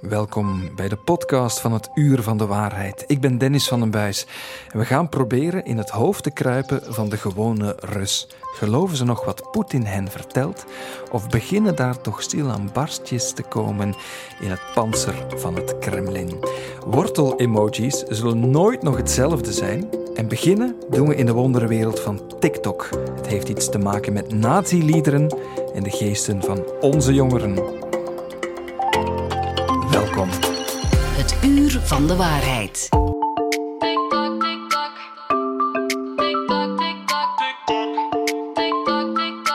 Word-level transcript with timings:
Welkom 0.00 0.74
bij 0.74 0.88
de 0.88 0.96
podcast 0.96 1.60
van 1.60 1.72
het 1.72 1.90
Uur 1.94 2.22
van 2.22 2.36
de 2.36 2.46
Waarheid. 2.46 3.04
Ik 3.06 3.20
ben 3.20 3.38
Dennis 3.38 3.68
van 3.68 3.80
den 3.80 3.90
Buis 3.90 4.26
en 4.72 4.78
we 4.78 4.84
gaan 4.84 5.08
proberen 5.08 5.64
in 5.64 5.78
het 5.78 5.90
hoofd 5.90 6.22
te 6.22 6.30
kruipen 6.30 6.82
van 6.88 7.08
de 7.08 7.16
gewone 7.16 7.76
Rus. 7.78 8.28
Geloven 8.40 8.96
ze 8.96 9.04
nog 9.04 9.24
wat 9.24 9.50
Poetin 9.50 9.84
hen 9.84 10.08
vertelt? 10.08 10.64
Of 11.10 11.28
beginnen 11.28 11.76
daar 11.76 12.00
toch 12.00 12.22
stil 12.22 12.50
aan 12.50 12.70
barstjes 12.72 13.32
te 13.32 13.42
komen 13.42 13.94
in 14.40 14.50
het 14.50 14.60
panzer 14.74 15.26
van 15.36 15.54
het 15.54 15.78
Kremlin? 15.78 16.44
Wortel-emojis 16.86 18.04
zullen 18.08 18.50
nooit 18.50 18.82
nog 18.82 18.96
hetzelfde 18.96 19.52
zijn. 19.52 19.88
En 20.14 20.28
beginnen 20.28 20.76
doen 20.90 21.08
we 21.08 21.14
in 21.14 21.26
de 21.26 21.32
wonderenwereld 21.32 22.00
van 22.00 22.20
TikTok. 22.38 22.88
Het 23.16 23.26
heeft 23.26 23.48
iets 23.48 23.70
te 23.70 23.78
maken 23.78 24.12
met 24.12 24.32
nazi-liederen 24.32 25.36
en 25.74 25.82
de 25.82 25.90
geesten 25.90 26.42
van 26.42 26.64
onze 26.80 27.14
jongeren. 27.14 27.88
Van 31.90 32.06
de 32.06 32.16
waarheid. 32.16 32.88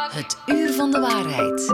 Het 0.10 0.38
uur 0.46 0.74
van 0.74 0.92
de 0.92 1.00
waarheid. 1.00 1.74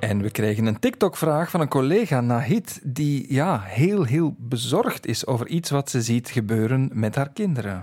En 0.00 0.22
we 0.22 0.30
kregen 0.30 0.66
een 0.66 0.78
TikTok-vraag 0.78 1.50
van 1.50 1.60
een 1.60 1.68
collega 1.68 2.20
Nahid, 2.20 2.80
die 2.82 3.32
ja, 3.32 3.60
heel, 3.60 4.04
heel 4.04 4.34
bezorgd 4.38 5.06
is 5.06 5.26
over 5.26 5.48
iets 5.48 5.70
wat 5.70 5.90
ze 5.90 6.02
ziet 6.02 6.30
gebeuren 6.30 6.90
met 6.92 7.14
haar 7.14 7.30
kinderen. 7.32 7.82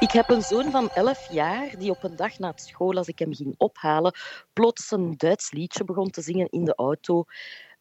Ik 0.00 0.10
heb 0.10 0.30
een 0.30 0.42
zoon 0.42 0.70
van 0.70 0.90
11 0.90 1.32
jaar 1.32 1.70
die 1.78 1.90
op 1.90 2.04
een 2.04 2.16
dag 2.16 2.38
na 2.38 2.52
school, 2.54 2.96
als 2.96 3.08
ik 3.08 3.18
hem 3.18 3.34
ging 3.34 3.54
ophalen, 3.56 4.14
plots 4.52 4.90
een 4.90 5.14
Duits 5.16 5.50
liedje 5.50 5.84
begon 5.84 6.10
te 6.10 6.20
zingen 6.20 6.50
in 6.50 6.64
de 6.64 6.74
auto. 6.74 7.24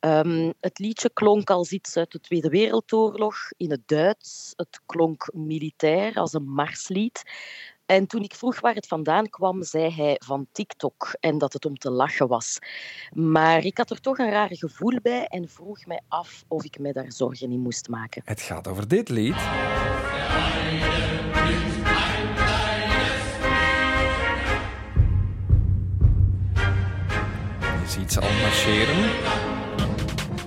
Um, 0.05 0.54
het 0.59 0.80
liedje 0.80 1.09
klonk 1.14 1.50
als 1.50 1.72
iets 1.72 1.98
uit 1.98 2.12
de 2.12 2.20
Tweede 2.20 2.50
Wereldoorlog 2.50 3.36
in 3.58 3.72
het 3.72 3.82
Duits. 3.86 4.54
Het 4.55 4.82
klonk 4.85 5.29
militair 5.34 6.16
als 6.16 6.34
een 6.34 6.49
marslied. 6.49 7.24
En 7.85 8.07
toen 8.07 8.24
ik 8.24 8.35
vroeg 8.35 8.60
waar 8.60 8.74
het 8.74 8.88
vandaan 8.88 9.29
kwam, 9.29 9.63
zei 9.63 9.91
hij 9.91 10.16
van 10.24 10.48
TikTok 10.52 11.16
en 11.20 11.38
dat 11.38 11.54
het 11.54 11.66
om 11.66 11.77
te 11.77 11.90
lachen 11.90 12.27
was. 12.27 12.60
Maar 13.13 13.63
ik 13.63 13.77
had 13.77 13.90
er 13.90 14.02
toch 14.02 14.18
een 14.18 14.29
raar 14.29 14.55
gevoel 14.55 14.99
bij 15.02 15.26
en 15.26 15.49
vroeg 15.49 15.85
mij 15.85 16.02
af 16.07 16.44
of 16.48 16.63
ik 16.63 16.79
mij 16.79 16.91
daar 16.91 17.12
zorgen 17.12 17.51
in 17.51 17.60
moest 17.60 17.90
maken. 17.90 18.22
Het 18.26 18.41
gaat 18.41 18.68
over 18.68 18.88
dit 18.88 19.10
lied. 19.10 19.35
Je 27.82 27.91
ziet 27.91 28.12
ze 28.12 28.20
al 28.20 28.34
marcheren. 28.34 29.45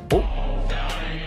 Oh. 0.08 0.24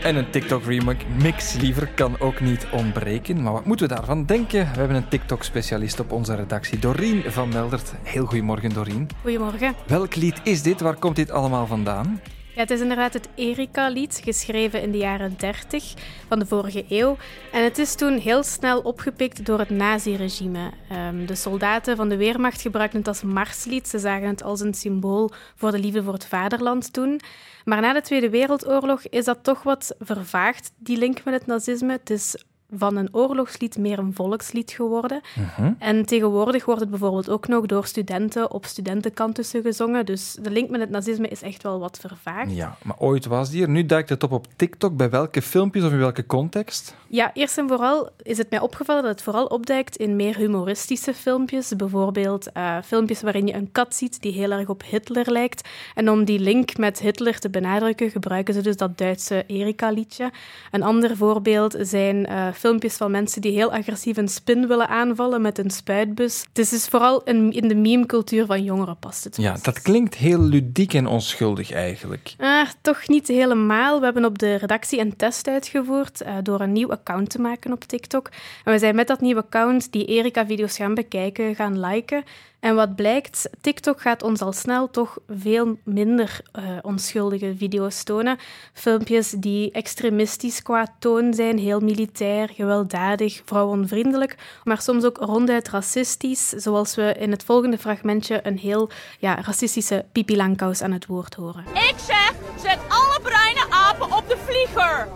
En 0.03 0.15
een 0.15 0.29
TikTok-remix 0.29 1.53
liever 1.53 1.87
kan 1.87 2.19
ook 2.19 2.39
niet 2.39 2.67
ontbreken. 2.71 3.41
Maar 3.41 3.53
wat 3.53 3.65
moeten 3.65 3.87
we 3.87 3.95
daarvan 3.95 4.25
denken? 4.25 4.59
We 4.59 4.79
hebben 4.79 4.97
een 4.97 5.07
TikTok-specialist 5.07 5.99
op 5.99 6.11
onze 6.11 6.35
redactie, 6.35 6.79
Doreen 6.79 7.23
van 7.27 7.49
Meldert. 7.49 7.93
Heel 8.03 8.25
goedemorgen, 8.25 8.73
Doreen. 8.73 9.07
Goedemorgen. 9.21 9.75
Welk 9.87 10.15
lied 10.15 10.39
is 10.43 10.61
dit? 10.61 10.81
Waar 10.81 10.95
komt 10.95 11.15
dit 11.15 11.31
allemaal 11.31 11.67
vandaan? 11.67 12.21
Het 12.62 12.72
is 12.72 12.81
inderdaad 12.81 13.14
het 13.14 13.28
Erika-lied, 13.36 14.22
geschreven 14.23 14.81
in 14.81 14.92
de 14.92 14.98
jaren 14.98 15.34
30 15.38 15.94
van 16.28 16.40
de 16.40 16.45
vorige 16.45 16.86
eeuw. 16.90 17.17
En 17.52 17.64
het 17.64 17.78
is 17.78 17.95
toen 17.95 18.17
heel 18.17 18.44
snel 18.44 18.80
opgepikt 18.80 19.45
door 19.45 19.59
het 19.59 19.70
naziregime. 19.70 20.72
Um, 20.92 21.26
de 21.26 21.36
soldaten 21.36 21.95
van 21.95 22.09
de 22.09 22.17
Weermacht 22.17 22.62
gebruikten 22.62 23.00
het 23.00 23.08
als 23.08 23.23
marslied. 23.23 23.88
Ze 23.88 24.00
zagen 24.00 24.28
het 24.28 24.44
als 24.44 24.59
een 24.59 24.73
symbool 24.73 25.32
voor 25.56 25.72
de 25.72 25.80
liefde 25.80 26.04
voor 26.04 26.14
het 26.14 26.28
vaderland 26.28 26.94
toen. 26.94 27.22
Maar 27.66 27.82
na 27.82 27.94
de 27.94 28.02
Tweede 28.02 28.30
Wereldoorlog 28.30 29.02
is 29.08 29.26
dat 29.26 29.44
toch 29.44 29.64
wat 29.64 29.95
vervaagd, 30.00 30.72
die 30.78 30.98
link 30.98 31.23
met 31.23 31.34
het 31.34 31.45
nazisme. 31.45 31.92
Het 31.92 32.09
is 32.09 32.44
van 32.73 32.97
een 32.97 33.09
oorlogslied 33.11 33.77
meer 33.77 34.00
een 34.00 34.14
volkslied 34.14 34.72
geworden. 34.72 35.22
Mhm. 35.36 35.73
En 35.77 36.05
tegenwoordig 36.05 36.65
wordt 36.65 36.82
het 36.82 36.89
bijvoorbeeld 36.89 37.30
ook 37.30 37.48
nog 37.48 37.65
door 37.65 37.86
studenten 37.86 38.52
op 38.52 38.65
studentenkantussen 38.65 39.61
gezongen. 39.61 40.05
Dus 40.05 40.37
de 40.42 40.52
link 40.52 40.70
met 40.70 40.80
het 40.80 40.89
nazisme 40.89 41.27
is 41.27 41.42
echt 41.42 41.64
wel 41.64 41.80
wat 41.80 41.98
vervaagd. 41.99 42.52
Ja, 42.55 42.77
maar 42.83 42.98
ooit 42.99 43.26
was 43.26 43.49
die 43.49 43.61
er. 43.61 43.70
Nu 43.70 43.86
duikt 43.86 44.09
het 44.09 44.23
op 44.23 44.32
op 44.32 44.48
TikTok. 44.55 44.98
Bij 44.98 45.09
welke 45.09 45.42
filmpjes 45.42 45.83
of 45.83 45.92
in 45.92 45.98
welke 45.98 46.26
context? 46.26 46.95
Ja, 47.08 47.32
eerst 47.33 47.58
en 47.58 47.67
vooral 47.67 48.09
is 48.21 48.37
het 48.37 48.49
mij 48.49 48.59
opgevallen 48.59 49.03
dat 49.03 49.11
het 49.11 49.21
vooral 49.21 49.45
opduikt 49.45 49.95
in 49.95 50.15
meer 50.15 50.38
humoristische 50.38 51.14
filmpjes. 51.14 51.76
Bijvoorbeeld 51.76 52.48
uh, 52.58 52.77
filmpjes 52.83 53.21
waarin 53.21 53.48
je 53.48 53.53
een 53.53 53.71
kat 53.71 53.95
ziet 53.95 54.21
die 54.21 54.32
heel 54.32 54.52
erg 54.52 54.67
op 54.67 54.83
Hitler 54.89 55.32
lijkt. 55.32 55.70
En 55.95 56.09
om 56.09 56.26
die 56.26 56.39
link 56.39 56.77
met 56.77 56.99
Hitler 56.99 57.39
te 57.39 57.49
benadrukken, 57.49 58.09
gebruiken 58.09 58.53
ze 58.53 58.61
dus 58.61 58.77
dat 58.77 58.98
Duitse 58.98 59.43
Erika-liedje. 59.48 60.32
Een 60.71 60.83
ander 60.83 61.17
voorbeeld 61.17 61.76
zijn 61.80 62.30
uh, 62.30 62.48
filmpjes 62.61 62.95
van 62.98 63.11
mensen 63.11 63.42
die 63.42 63.52
heel 63.52 63.72
agressief 63.72 64.17
een 64.17 64.27
spin 64.27 64.67
willen 64.67 64.88
aanvallen 64.88 65.42
met 65.42 65.58
een 65.58 65.70
spuitbus. 65.70 66.45
Het 66.48 66.58
is 66.58 66.70
dus 66.70 66.88
vooral 66.88 67.23
in, 67.23 67.52
in 67.52 67.67
de 67.67 67.76
meme-cultuur 67.76 68.45
van 68.45 68.64
jongeren 68.64 68.98
past 68.98 69.23
het. 69.23 69.38
Ja, 69.38 69.58
dat 69.61 69.82
klinkt 69.82 70.16
heel 70.16 70.39
ludiek 70.39 70.94
en 70.94 71.08
onschuldig 71.08 71.71
eigenlijk. 71.71 72.33
Ah, 72.38 72.67
toch 72.82 73.08
niet 73.08 73.27
helemaal. 73.27 74.00
We 74.00 74.05
hebben 74.05 74.26
op 74.26 74.39
de 74.39 74.55
redactie 74.55 75.00
een 75.00 75.16
test 75.16 75.48
uitgevoerd 75.48 76.21
uh, 76.21 76.36
door 76.44 76.61
een 76.61 76.71
nieuw 76.71 76.92
account 76.92 77.30
te 77.30 77.42
maken 77.42 77.71
op 77.71 77.83
TikTok. 77.83 78.30
En 78.64 78.73
we 78.73 78.80
zijn 78.80 78.95
met 78.95 79.08
dat 79.08 79.21
nieuwe 79.21 79.42
account 79.42 79.92
die 79.92 80.05
Erika-video's 80.05 80.77
gaan 80.77 80.94
bekijken, 80.94 81.55
gaan 81.55 81.80
liken. 81.80 82.23
En 82.61 82.76
wat 82.76 82.95
blijkt, 82.95 83.49
TikTok 83.61 84.02
gaat 84.02 84.23
ons 84.23 84.42
al 84.42 84.54
snel 84.54 84.89
toch 84.89 85.17
veel 85.30 85.77
minder 85.83 86.42
uh, 86.60 86.64
onschuldige 86.82 87.55
video's 87.58 88.04
tonen. 88.04 88.38
Filmpjes 88.73 89.30
die 89.30 89.72
extremistisch 89.72 90.61
qua 90.61 90.88
toon 91.00 91.33
zijn, 91.33 91.58
heel 91.58 91.80
militair, 91.80 92.50
gewelddadig, 92.50 93.42
vrouwenvriendelijk, 93.45 94.36
maar 94.64 94.82
soms 94.82 95.04
ook 95.04 95.17
ronduit 95.17 95.70
racistisch, 95.70 96.50
zoals 96.50 96.95
we 96.95 97.16
in 97.20 97.32
het 97.32 97.44
volgende 97.44 97.77
fragmentje 97.77 98.39
een 98.44 98.58
heel 98.58 98.89
ja, 99.20 99.42
racistische 99.42 100.05
Pipi 100.11 100.36
Langkous 100.36 100.82
aan 100.82 100.92
het 100.92 101.05
woord 101.05 101.36
horen. 101.36 101.66
Ik 101.73 101.95
zeg, 101.98 102.33
zet 102.61 102.80
alle 102.88 103.20
bruine 103.23 103.66
apen 103.70 104.17
op 104.17 104.30
de 104.30 104.38
vlieger! 104.45 105.08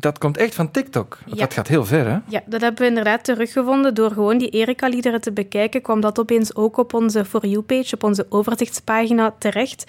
Dat 0.00 0.18
komt 0.18 0.36
echt 0.36 0.54
van 0.54 0.70
TikTok. 0.70 1.18
Dat 1.26 1.54
gaat 1.54 1.68
heel 1.68 1.84
ver, 1.84 2.06
hè? 2.06 2.18
Ja, 2.28 2.42
dat 2.46 2.60
hebben 2.60 2.80
we 2.80 2.88
inderdaad 2.88 3.24
teruggevonden. 3.24 3.94
Door 3.94 4.10
gewoon 4.10 4.38
die 4.38 4.50
Erika-liederen 4.50 5.20
te 5.20 5.32
bekijken, 5.32 5.82
kwam 5.82 6.00
dat 6.00 6.18
opeens 6.18 6.54
ook 6.54 6.76
op 6.76 6.94
onze 6.94 7.24
For 7.24 7.46
You-page, 7.46 7.94
op 7.94 8.02
onze 8.02 8.26
overzichtspagina 8.28 9.34
terecht. 9.38 9.84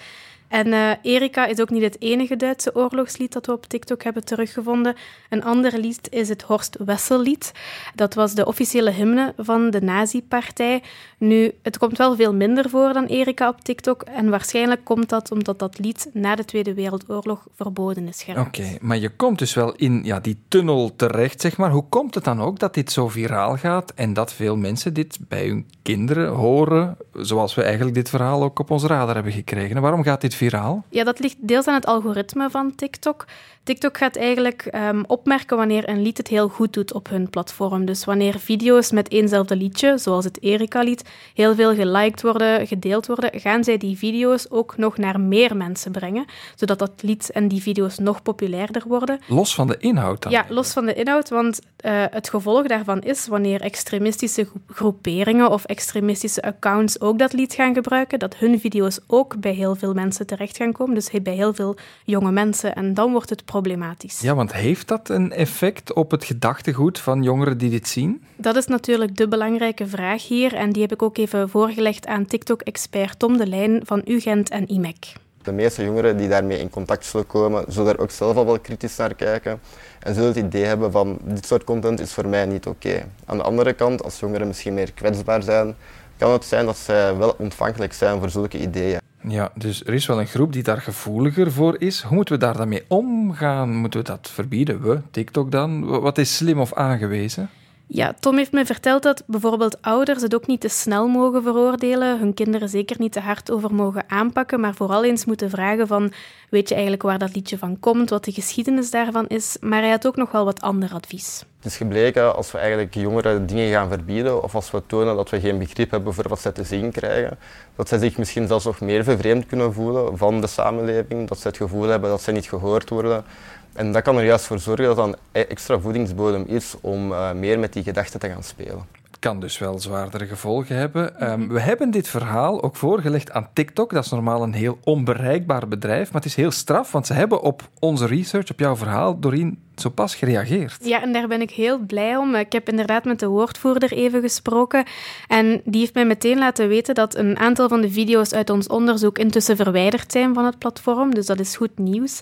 En 0.50 0.66
uh, 0.66 0.90
Erika 1.02 1.46
is 1.46 1.60
ook 1.60 1.70
niet 1.70 1.82
het 1.82 2.00
enige 2.00 2.36
Duitse 2.36 2.74
oorlogslied 2.74 3.32
dat 3.32 3.46
we 3.46 3.52
op 3.52 3.66
TikTok 3.66 4.02
hebben 4.02 4.24
teruggevonden. 4.24 4.94
Een 5.28 5.44
ander 5.44 5.78
lied 5.78 6.08
is 6.10 6.28
het 6.28 6.42
Horst 6.42 6.76
Wessel-lied. 6.84 7.52
Dat 7.94 8.14
was 8.14 8.34
de 8.34 8.46
officiële 8.46 8.90
hymne 8.90 9.32
van 9.36 9.70
de 9.70 9.80
Nazi-partij. 9.80 10.82
Nu, 11.18 11.52
het 11.62 11.78
komt 11.78 11.98
wel 11.98 12.16
veel 12.16 12.34
minder 12.34 12.68
voor 12.68 12.92
dan 12.92 13.04
Erika 13.04 13.48
op 13.48 13.60
TikTok. 13.60 14.02
En 14.02 14.30
waarschijnlijk 14.30 14.84
komt 14.84 15.08
dat 15.08 15.30
omdat 15.30 15.58
dat 15.58 15.78
lied 15.78 16.10
na 16.12 16.34
de 16.34 16.44
Tweede 16.44 16.74
Wereldoorlog 16.74 17.46
verboden 17.54 18.08
is. 18.08 18.26
Oké, 18.36 18.76
maar 18.80 18.98
je 18.98 19.08
komt 19.08 19.38
dus 19.38 19.54
wel 19.54 19.74
in 19.76 20.04
ja, 20.04 20.20
die 20.20 20.38
tunnel 20.48 20.96
terecht, 20.96 21.40
zeg 21.40 21.56
maar. 21.56 21.70
Hoe 21.70 21.88
komt 21.88 22.14
het 22.14 22.24
dan 22.24 22.40
ook 22.40 22.58
dat 22.58 22.74
dit 22.74 22.92
zo 22.92 23.08
viraal 23.08 23.56
gaat 23.56 23.92
en 23.94 24.12
dat 24.12 24.32
veel 24.32 24.56
mensen 24.56 24.94
dit 24.94 25.18
bij 25.28 25.46
hun 25.46 25.66
kinderen 25.82 26.32
horen, 26.32 26.96
zoals 27.12 27.54
we 27.54 27.62
eigenlijk 27.62 27.94
dit 27.94 28.08
verhaal 28.08 28.42
ook 28.42 28.58
op 28.58 28.70
ons 28.70 28.84
radar 28.84 29.14
hebben 29.14 29.32
gekregen? 29.32 29.76
En 29.76 29.82
waarom 29.82 30.02
gaat 30.02 30.20
dit 30.20 30.34
viraal? 30.40 30.84
Ja, 30.88 31.04
dat 31.04 31.18
ligt 31.18 31.36
deels 31.38 31.66
aan 31.66 31.74
het 31.74 31.86
algoritme 31.86 32.50
van 32.50 32.74
TikTok. 32.74 33.26
TikTok 33.62 33.96
gaat 33.96 34.16
eigenlijk 34.16 34.68
um, 34.74 35.04
opmerken 35.06 35.56
wanneer 35.56 35.88
een 35.88 36.02
lied 36.02 36.16
het 36.16 36.28
heel 36.28 36.48
goed 36.48 36.72
doet 36.72 36.92
op 36.92 37.08
hun 37.08 37.30
platform. 37.30 37.84
Dus 37.84 38.04
wanneer 38.04 38.38
video's 38.38 38.90
met 38.90 39.08
éénzelfde 39.08 39.56
liedje, 39.56 39.98
zoals 39.98 40.24
het 40.24 40.42
Erika-lied, 40.42 41.04
heel 41.34 41.54
veel 41.54 41.74
geliked 41.74 42.22
worden, 42.22 42.66
gedeeld 42.66 43.06
worden, 43.06 43.40
gaan 43.40 43.64
zij 43.64 43.76
die 43.76 43.96
video's 43.96 44.46
ook 44.48 44.76
nog 44.76 44.96
naar 44.96 45.20
meer 45.20 45.56
mensen 45.56 45.92
brengen, 45.92 46.24
zodat 46.54 46.78
dat 46.78 46.92
lied 47.00 47.30
en 47.30 47.48
die 47.48 47.62
video's 47.62 47.98
nog 47.98 48.22
populairder 48.22 48.82
worden. 48.86 49.20
Los 49.26 49.54
van 49.54 49.66
de 49.66 49.76
inhoud 49.78 50.22
dan? 50.22 50.32
Ja, 50.32 50.44
los 50.48 50.72
van 50.72 50.86
de 50.86 50.94
inhoud, 50.94 51.28
want 51.28 51.60
uh, 51.84 52.04
het 52.10 52.28
gevolg 52.28 52.66
daarvan 52.66 53.00
is 53.00 53.26
wanneer 53.26 53.60
extremistische 53.60 54.46
groeperingen 54.66 55.50
of 55.50 55.64
extremistische 55.64 56.42
accounts 56.42 57.00
ook 57.00 57.18
dat 57.18 57.32
lied 57.32 57.54
gaan 57.54 57.74
gebruiken, 57.74 58.18
dat 58.18 58.36
hun 58.36 58.60
video's 58.60 58.98
ook 59.06 59.40
bij 59.40 59.52
heel 59.52 59.74
veel 59.74 59.94
mensen 59.94 60.26
terecht 60.30 60.56
gaan 60.56 60.72
komen, 60.72 60.94
dus 60.94 61.10
bij 61.22 61.34
heel 61.34 61.54
veel 61.54 61.76
jonge 62.04 62.32
mensen. 62.32 62.74
En 62.74 62.94
dan 62.94 63.12
wordt 63.12 63.30
het 63.30 63.44
problematisch. 63.44 64.20
Ja, 64.20 64.34
want 64.34 64.52
heeft 64.52 64.88
dat 64.88 65.08
een 65.08 65.32
effect 65.32 65.92
op 65.92 66.10
het 66.10 66.24
gedachtegoed 66.24 66.98
van 66.98 67.22
jongeren 67.22 67.58
die 67.58 67.70
dit 67.70 67.88
zien? 67.88 68.22
Dat 68.36 68.56
is 68.56 68.66
natuurlijk 68.66 69.16
de 69.16 69.28
belangrijke 69.28 69.86
vraag 69.86 70.28
hier 70.28 70.54
en 70.54 70.72
die 70.72 70.82
heb 70.82 70.92
ik 70.92 71.02
ook 71.02 71.18
even 71.18 71.48
voorgelegd 71.48 72.06
aan 72.06 72.26
TikTok-expert 72.26 73.18
Tom 73.18 73.36
de 73.36 73.46
Lijn 73.46 73.80
van 73.84 74.02
UGent 74.04 74.48
en 74.48 74.68
IMEC. 74.68 75.12
De 75.42 75.52
meeste 75.52 75.84
jongeren 75.84 76.16
die 76.16 76.28
daarmee 76.28 76.58
in 76.58 76.70
contact 76.70 77.04
zullen 77.04 77.26
komen, 77.26 77.64
zullen 77.68 77.92
er 77.92 78.00
ook 78.00 78.10
zelf 78.10 78.36
al 78.36 78.46
wel 78.46 78.58
kritisch 78.58 78.96
naar 78.96 79.14
kijken 79.14 79.60
en 80.00 80.14
zullen 80.14 80.28
het 80.28 80.38
idee 80.38 80.64
hebben 80.64 80.92
van 80.92 81.18
dit 81.22 81.46
soort 81.46 81.64
content 81.64 82.00
is 82.00 82.12
voor 82.12 82.26
mij 82.26 82.46
niet 82.46 82.66
oké. 82.66 83.04
Aan 83.24 83.36
de 83.36 83.42
andere 83.42 83.72
kant, 83.72 84.02
als 84.02 84.20
jongeren 84.20 84.46
misschien 84.46 84.74
meer 84.74 84.92
kwetsbaar 84.92 85.42
zijn, 85.42 85.74
kan 86.16 86.32
het 86.32 86.44
zijn 86.44 86.66
dat 86.66 86.76
zij 86.76 87.16
wel 87.16 87.34
ontvankelijk 87.38 87.92
zijn 87.92 88.18
voor 88.18 88.30
zulke 88.30 88.58
ideeën. 88.58 88.99
Ja, 89.22 89.52
dus 89.54 89.84
er 89.84 89.94
is 89.94 90.06
wel 90.06 90.20
een 90.20 90.26
groep 90.26 90.52
die 90.52 90.62
daar 90.62 90.80
gevoeliger 90.80 91.52
voor 91.52 91.76
is. 91.78 92.02
Hoe 92.02 92.16
moeten 92.16 92.34
we 92.34 92.40
daar 92.40 92.56
dan 92.56 92.68
mee 92.68 92.84
omgaan? 92.88 93.76
Moeten 93.76 94.00
we 94.00 94.06
dat 94.06 94.30
verbieden? 94.32 94.82
We, 94.82 95.00
TikTok 95.10 95.50
dan? 95.50 95.86
Wat 95.86 96.18
is 96.18 96.36
slim 96.36 96.60
of 96.60 96.74
aangewezen? 96.74 97.50
Ja, 97.92 98.14
Tom 98.20 98.36
heeft 98.36 98.52
me 98.52 98.66
verteld 98.66 99.02
dat 99.02 99.22
bijvoorbeeld 99.26 99.82
ouders 99.82 100.22
het 100.22 100.34
ook 100.34 100.46
niet 100.46 100.60
te 100.60 100.68
snel 100.68 101.08
mogen 101.08 101.42
veroordelen, 101.42 102.18
hun 102.18 102.34
kinderen 102.34 102.68
zeker 102.68 102.96
niet 102.98 103.12
te 103.12 103.20
hard 103.20 103.50
over 103.50 103.74
mogen 103.74 104.04
aanpakken, 104.06 104.60
maar 104.60 104.74
vooral 104.74 105.04
eens 105.04 105.24
moeten 105.24 105.50
vragen 105.50 105.86
van, 105.86 106.12
weet 106.50 106.68
je 106.68 106.74
eigenlijk 106.74 107.02
waar 107.02 107.18
dat 107.18 107.34
liedje 107.34 107.58
van 107.58 107.80
komt, 107.80 108.10
wat 108.10 108.24
de 108.24 108.32
geschiedenis 108.32 108.90
daarvan 108.90 109.26
is, 109.26 109.56
maar 109.60 109.80
hij 109.80 109.90
had 109.90 110.06
ook 110.06 110.16
nog 110.16 110.32
wel 110.32 110.44
wat 110.44 110.60
ander 110.60 110.92
advies. 110.92 111.44
Het 111.56 111.72
is 111.72 111.76
gebleken 111.76 112.36
als 112.36 112.52
we 112.52 112.58
eigenlijk 112.58 112.94
jongeren 112.94 113.46
dingen 113.46 113.72
gaan 113.72 113.88
verbieden 113.88 114.42
of 114.42 114.54
als 114.54 114.70
we 114.70 114.82
tonen 114.86 115.16
dat 115.16 115.30
we 115.30 115.40
geen 115.40 115.58
begrip 115.58 115.90
hebben 115.90 116.14
voor 116.14 116.28
wat 116.28 116.40
zij 116.40 116.52
te 116.52 116.64
zien 116.64 116.90
krijgen, 116.90 117.38
dat 117.76 117.88
zij 117.88 117.98
zich 117.98 118.18
misschien 118.18 118.46
zelfs 118.46 118.64
nog 118.64 118.80
meer 118.80 119.04
vervreemd 119.04 119.46
kunnen 119.46 119.72
voelen 119.72 120.18
van 120.18 120.40
de 120.40 120.46
samenleving, 120.46 121.28
dat 121.28 121.38
ze 121.38 121.48
het 121.48 121.56
gevoel 121.56 121.88
hebben 121.88 122.10
dat 122.10 122.22
ze 122.22 122.32
niet 122.32 122.48
gehoord 122.48 122.88
worden, 122.88 123.24
en 123.72 123.92
dat 123.92 124.02
kan 124.02 124.16
er 124.16 124.24
juist 124.24 124.44
voor 124.44 124.58
zorgen 124.58 124.84
dat 124.84 124.96
dat 124.96 125.06
een 125.06 125.46
extra 125.48 125.78
voedingsbodem 125.78 126.44
is 126.46 126.74
om 126.80 127.12
uh, 127.12 127.32
meer 127.32 127.58
met 127.58 127.72
die 127.72 127.82
gedachten 127.82 128.20
te 128.20 128.28
gaan 128.28 128.42
spelen. 128.42 128.98
Het 129.10 129.18
kan 129.18 129.40
dus 129.40 129.58
wel 129.58 129.78
zwaardere 129.78 130.26
gevolgen 130.26 130.76
hebben. 130.76 131.30
Um, 131.30 131.48
we 131.48 131.60
hebben 131.60 131.90
dit 131.90 132.08
verhaal 132.08 132.62
ook 132.62 132.76
voorgelegd 132.76 133.32
aan 133.32 133.48
TikTok. 133.52 133.92
Dat 133.92 134.04
is 134.04 134.10
normaal 134.10 134.42
een 134.42 134.52
heel 134.52 134.78
onbereikbaar 134.84 135.68
bedrijf, 135.68 136.12
maar 136.12 136.20
het 136.22 136.30
is 136.30 136.36
heel 136.36 136.50
straf, 136.50 136.92
want 136.92 137.06
ze 137.06 137.12
hebben 137.12 137.42
op 137.42 137.68
onze 137.78 138.06
research, 138.06 138.50
op 138.50 138.58
jouw 138.58 138.76
verhaal, 138.76 139.18
Doreen, 139.18 139.58
zo 139.76 139.88
pas 139.88 140.14
gereageerd. 140.14 140.76
Ja, 140.82 141.02
en 141.02 141.12
daar 141.12 141.28
ben 141.28 141.40
ik 141.40 141.50
heel 141.50 141.78
blij 141.78 142.16
om. 142.16 142.34
Ik 142.34 142.52
heb 142.52 142.68
inderdaad 142.68 143.04
met 143.04 143.18
de 143.18 143.26
woordvoerder 143.26 143.92
even 143.92 144.20
gesproken 144.20 144.84
en 145.28 145.60
die 145.64 145.80
heeft 145.80 145.94
mij 145.94 146.06
meteen 146.06 146.38
laten 146.38 146.68
weten 146.68 146.94
dat 146.94 147.16
een 147.16 147.38
aantal 147.38 147.68
van 147.68 147.80
de 147.80 147.90
video's 147.90 148.32
uit 148.32 148.50
ons 148.50 148.66
onderzoek 148.66 149.18
intussen 149.18 149.56
verwijderd 149.56 150.12
zijn 150.12 150.34
van 150.34 150.44
het 150.44 150.58
platform, 150.58 151.14
dus 151.14 151.26
dat 151.26 151.40
is 151.40 151.56
goed 151.56 151.78
nieuws. 151.78 152.20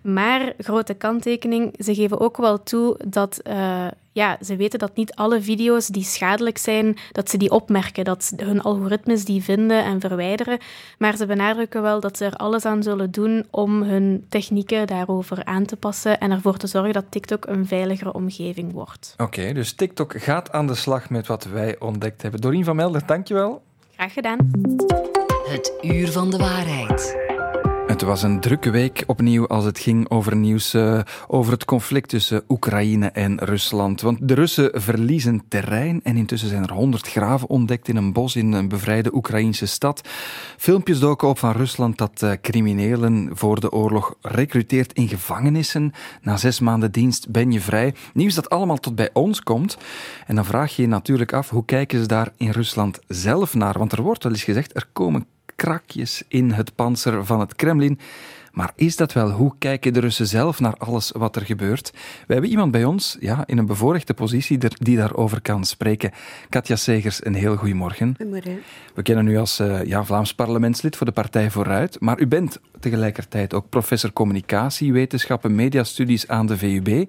Maar, 0.00 0.52
grote 0.58 0.94
kanttekening, 0.94 1.74
ze 1.78 1.94
geven 1.94 2.20
ook 2.20 2.36
wel 2.36 2.62
toe 2.62 3.00
dat 3.06 3.40
uh, 3.46 3.86
ja, 4.12 4.38
ze 4.40 4.56
weten 4.56 4.78
dat 4.78 4.96
niet 4.96 5.14
alle 5.14 5.42
video's 5.42 5.86
die 5.86 6.04
schadelijk 6.04 6.58
zijn, 6.58 6.96
dat 7.12 7.30
ze 7.30 7.36
die 7.36 7.50
opmerken, 7.50 8.04
dat 8.04 8.32
hun 8.36 8.62
algoritmes 8.62 9.24
die 9.24 9.42
vinden 9.42 9.84
en 9.84 10.00
verwijderen. 10.00 10.58
Maar 10.98 11.16
ze 11.16 11.26
benadrukken 11.26 11.82
wel 11.82 12.00
dat 12.00 12.16
ze 12.16 12.24
er 12.24 12.36
alles 12.36 12.64
aan 12.64 12.82
zullen 12.82 13.10
doen 13.10 13.46
om 13.50 13.82
hun 13.82 14.24
technieken 14.28 14.86
daarover 14.86 15.44
aan 15.44 15.64
te 15.64 15.76
passen 15.76 16.20
en 16.20 16.30
ervoor 16.30 16.56
te 16.56 16.66
zorgen 16.66 16.92
dat 16.92 17.04
TikTok 17.08 17.46
een 17.46 17.66
veiligere 17.66 18.12
omgeving 18.12 18.72
wordt. 18.72 19.14
Oké, 19.16 19.52
dus 19.52 19.72
TikTok 19.72 20.22
gaat 20.22 20.52
aan 20.52 20.66
de 20.66 20.74
slag 20.74 21.10
met 21.10 21.26
wat 21.26 21.44
wij 21.44 21.76
ontdekt 21.78 22.22
hebben. 22.22 22.40
Dorien 22.40 22.64
van 22.64 22.76
Melder, 22.76 23.06
dankjewel. 23.06 23.62
Graag 23.94 24.12
gedaan. 24.12 24.50
Het 25.48 25.72
uur 25.82 26.12
van 26.12 26.30
de 26.30 26.36
waarheid. 26.36 27.16
Het 27.90 28.02
was 28.02 28.22
een 28.22 28.40
drukke 28.40 28.70
week 28.70 29.04
opnieuw 29.06 29.46
als 29.46 29.64
het 29.64 29.78
ging 29.78 30.10
over 30.10 30.36
nieuws 30.36 30.74
uh, 30.74 31.00
over 31.26 31.52
het 31.52 31.64
conflict 31.64 32.08
tussen 32.08 32.42
Oekraïne 32.48 33.06
en 33.06 33.38
Rusland. 33.38 34.00
Want 34.00 34.28
de 34.28 34.34
Russen 34.34 34.70
verliezen 34.80 35.42
terrein 35.48 36.00
en 36.02 36.16
intussen 36.16 36.48
zijn 36.48 36.62
er 36.62 36.72
honderd 36.72 37.08
graven 37.08 37.48
ontdekt 37.48 37.88
in 37.88 37.96
een 37.96 38.12
bos 38.12 38.36
in 38.36 38.52
een 38.52 38.68
bevrijde 38.68 39.14
Oekraïnse 39.14 39.66
stad. 39.66 40.08
Filmpjes 40.56 40.98
doken 40.98 41.28
op 41.28 41.38
van 41.38 41.52
Rusland 41.52 41.98
dat 41.98 42.22
uh, 42.24 42.32
criminelen 42.40 43.30
voor 43.32 43.60
de 43.60 43.72
oorlog 43.72 44.14
recruteert 44.20 44.92
in 44.92 45.08
gevangenissen. 45.08 45.92
Na 46.22 46.36
zes 46.36 46.60
maanden 46.60 46.92
dienst 46.92 47.30
ben 47.30 47.52
je 47.52 47.60
vrij. 47.60 47.94
Nieuws 48.12 48.34
dat 48.34 48.50
allemaal 48.50 48.78
tot 48.78 48.94
bij 48.94 49.10
ons 49.12 49.42
komt. 49.42 49.76
En 50.26 50.34
dan 50.34 50.44
vraag 50.44 50.76
je 50.76 50.82
je 50.82 50.88
natuurlijk 50.88 51.32
af, 51.32 51.48
hoe 51.48 51.64
kijken 51.64 52.00
ze 52.00 52.06
daar 52.06 52.32
in 52.36 52.50
Rusland 52.50 52.98
zelf 53.08 53.54
naar? 53.54 53.78
Want 53.78 53.92
er 53.92 54.02
wordt 54.02 54.22
wel 54.22 54.32
eens 54.32 54.44
gezegd, 54.44 54.76
er 54.76 54.88
komen 54.92 55.26
krakjes 55.60 56.22
in 56.28 56.50
het 56.50 56.74
panzer 56.74 57.26
van 57.26 57.40
het 57.40 57.54
Kremlin. 57.54 57.98
Maar 58.52 58.72
is 58.74 58.96
dat 58.96 59.12
wel? 59.12 59.30
Hoe 59.30 59.54
kijken 59.58 59.92
de 59.92 60.00
Russen 60.00 60.26
zelf 60.26 60.60
naar 60.60 60.74
alles 60.78 61.10
wat 61.10 61.36
er 61.36 61.42
gebeurt? 61.42 61.92
We 62.26 62.32
hebben 62.32 62.50
iemand 62.50 62.70
bij 62.70 62.84
ons 62.84 63.16
ja, 63.20 63.42
in 63.46 63.58
een 63.58 63.66
bevoorrechte 63.66 64.14
positie 64.14 64.58
die 64.58 64.96
daarover 64.96 65.40
kan 65.40 65.64
spreken. 65.64 66.10
Katja 66.48 66.76
Segers, 66.76 67.24
een 67.24 67.34
heel 67.34 67.56
goedemorgen. 67.56 68.14
Goedemorgen. 68.16 68.62
We 68.94 69.02
kennen 69.02 69.26
u 69.26 69.38
als 69.38 69.60
uh, 69.60 69.84
ja, 69.84 70.04
Vlaams 70.04 70.34
parlementslid 70.34 70.96
voor 70.96 71.06
de 71.06 71.12
Partij 71.12 71.50
Vooruit, 71.50 72.00
maar 72.00 72.20
u 72.20 72.26
bent 72.26 72.60
tegelijkertijd 72.78 73.54
ook 73.54 73.68
professor 73.68 74.12
communicatiewetenschappen, 74.12 75.54
mediastudies 75.54 76.28
aan 76.28 76.46
de 76.46 76.56
VUB. 76.56 77.06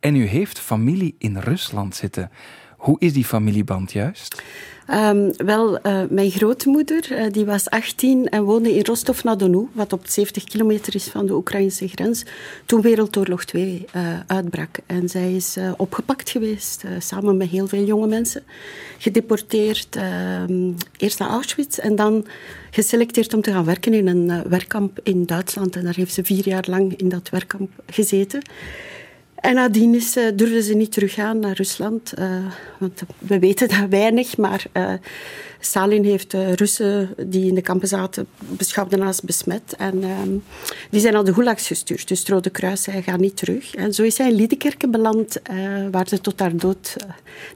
En 0.00 0.16
u 0.16 0.24
heeft 0.24 0.58
familie 0.58 1.14
in 1.18 1.38
Rusland 1.38 1.94
zitten. 1.94 2.30
Hoe 2.78 2.96
is 2.98 3.12
die 3.12 3.24
familieband 3.24 3.92
juist? 3.92 4.42
Um, 4.90 5.36
wel, 5.36 5.86
uh, 5.86 6.02
mijn 6.10 6.30
grootmoeder 6.30 7.06
uh, 7.10 7.30
die 7.30 7.44
was 7.44 7.70
18 7.70 8.28
en 8.28 8.42
woonde 8.42 8.74
in 8.74 8.84
Rostov-na-Donu, 8.84 9.68
wat 9.72 9.92
op 9.92 10.06
70 10.06 10.44
kilometer 10.44 10.94
is 10.94 11.08
van 11.08 11.26
de 11.26 11.34
Oekraïnse 11.34 11.88
grens, 11.88 12.24
toen 12.66 12.80
Wereldoorlog 12.80 13.44
2 13.44 13.86
uh, 13.94 14.12
eh, 14.12 14.18
uitbrak. 14.26 14.78
En 14.86 15.08
zij 15.08 15.34
is 15.34 15.56
opgepakt 15.76 16.30
geweest, 16.30 16.84
samen 16.98 17.36
met 17.36 17.48
heel 17.48 17.66
veel 17.66 17.84
jonge 17.84 18.06
mensen, 18.06 18.42
gedeporteerd, 18.98 19.96
ehm, 19.96 20.72
eerst 20.96 21.18
naar 21.18 21.28
Auschwitz 21.28 21.78
en 21.78 21.96
dan 21.96 22.26
geselecteerd 22.70 23.34
om 23.34 23.42
te 23.42 23.52
gaan 23.52 23.64
werken 23.64 23.94
in 23.94 24.06
een 24.06 24.42
werkkamp 24.48 25.00
in 25.02 25.26
Duitsland. 25.26 25.76
En 25.76 25.84
daar 25.84 25.96
heeft 25.96 26.14
ze 26.14 26.24
vier 26.24 26.48
jaar 26.48 26.64
lang 26.68 26.96
in 26.96 27.08
dat 27.08 27.28
werkkamp 27.28 27.70
gezeten. 27.86 28.42
En 29.40 29.54
nadien 29.54 29.94
is, 29.94 30.16
uh, 30.16 30.60
ze 30.60 30.74
niet 30.74 30.92
teruggaan 30.92 31.38
naar 31.38 31.56
Rusland. 31.56 32.14
Uh, 32.18 32.26
want 32.78 33.02
we 33.18 33.38
weten 33.38 33.68
dat 33.68 33.88
weinig, 33.88 34.36
maar 34.36 34.64
uh, 34.72 34.92
Stalin 35.60 36.04
heeft 36.04 36.32
Russen 36.32 37.14
die 37.26 37.48
in 37.48 37.54
de 37.54 37.60
kampen 37.60 37.88
zaten 37.88 38.26
beschouwd 38.38 39.00
als 39.00 39.20
besmet. 39.20 39.74
En 39.78 40.02
ehm, 40.02 40.30
die 40.90 41.00
zijn 41.00 41.14
al 41.14 41.24
de 41.24 41.34
gulags 41.34 41.66
gestuurd. 41.66 42.08
Dus 42.08 42.26
Rode 42.26 42.50
Kruis 42.50 42.82
zei, 42.82 43.02
ga 43.02 43.16
niet 43.16 43.36
terug. 43.36 43.74
En 43.74 43.94
zo 43.94 44.02
is 44.02 44.18
hij 44.18 44.28
in 44.28 44.34
Liedekerke 44.34 44.88
beland, 44.88 45.40
waar 45.90 46.08
ze 46.08 46.20
tot 46.20 46.40
haar 46.40 46.56
dood 46.56 46.96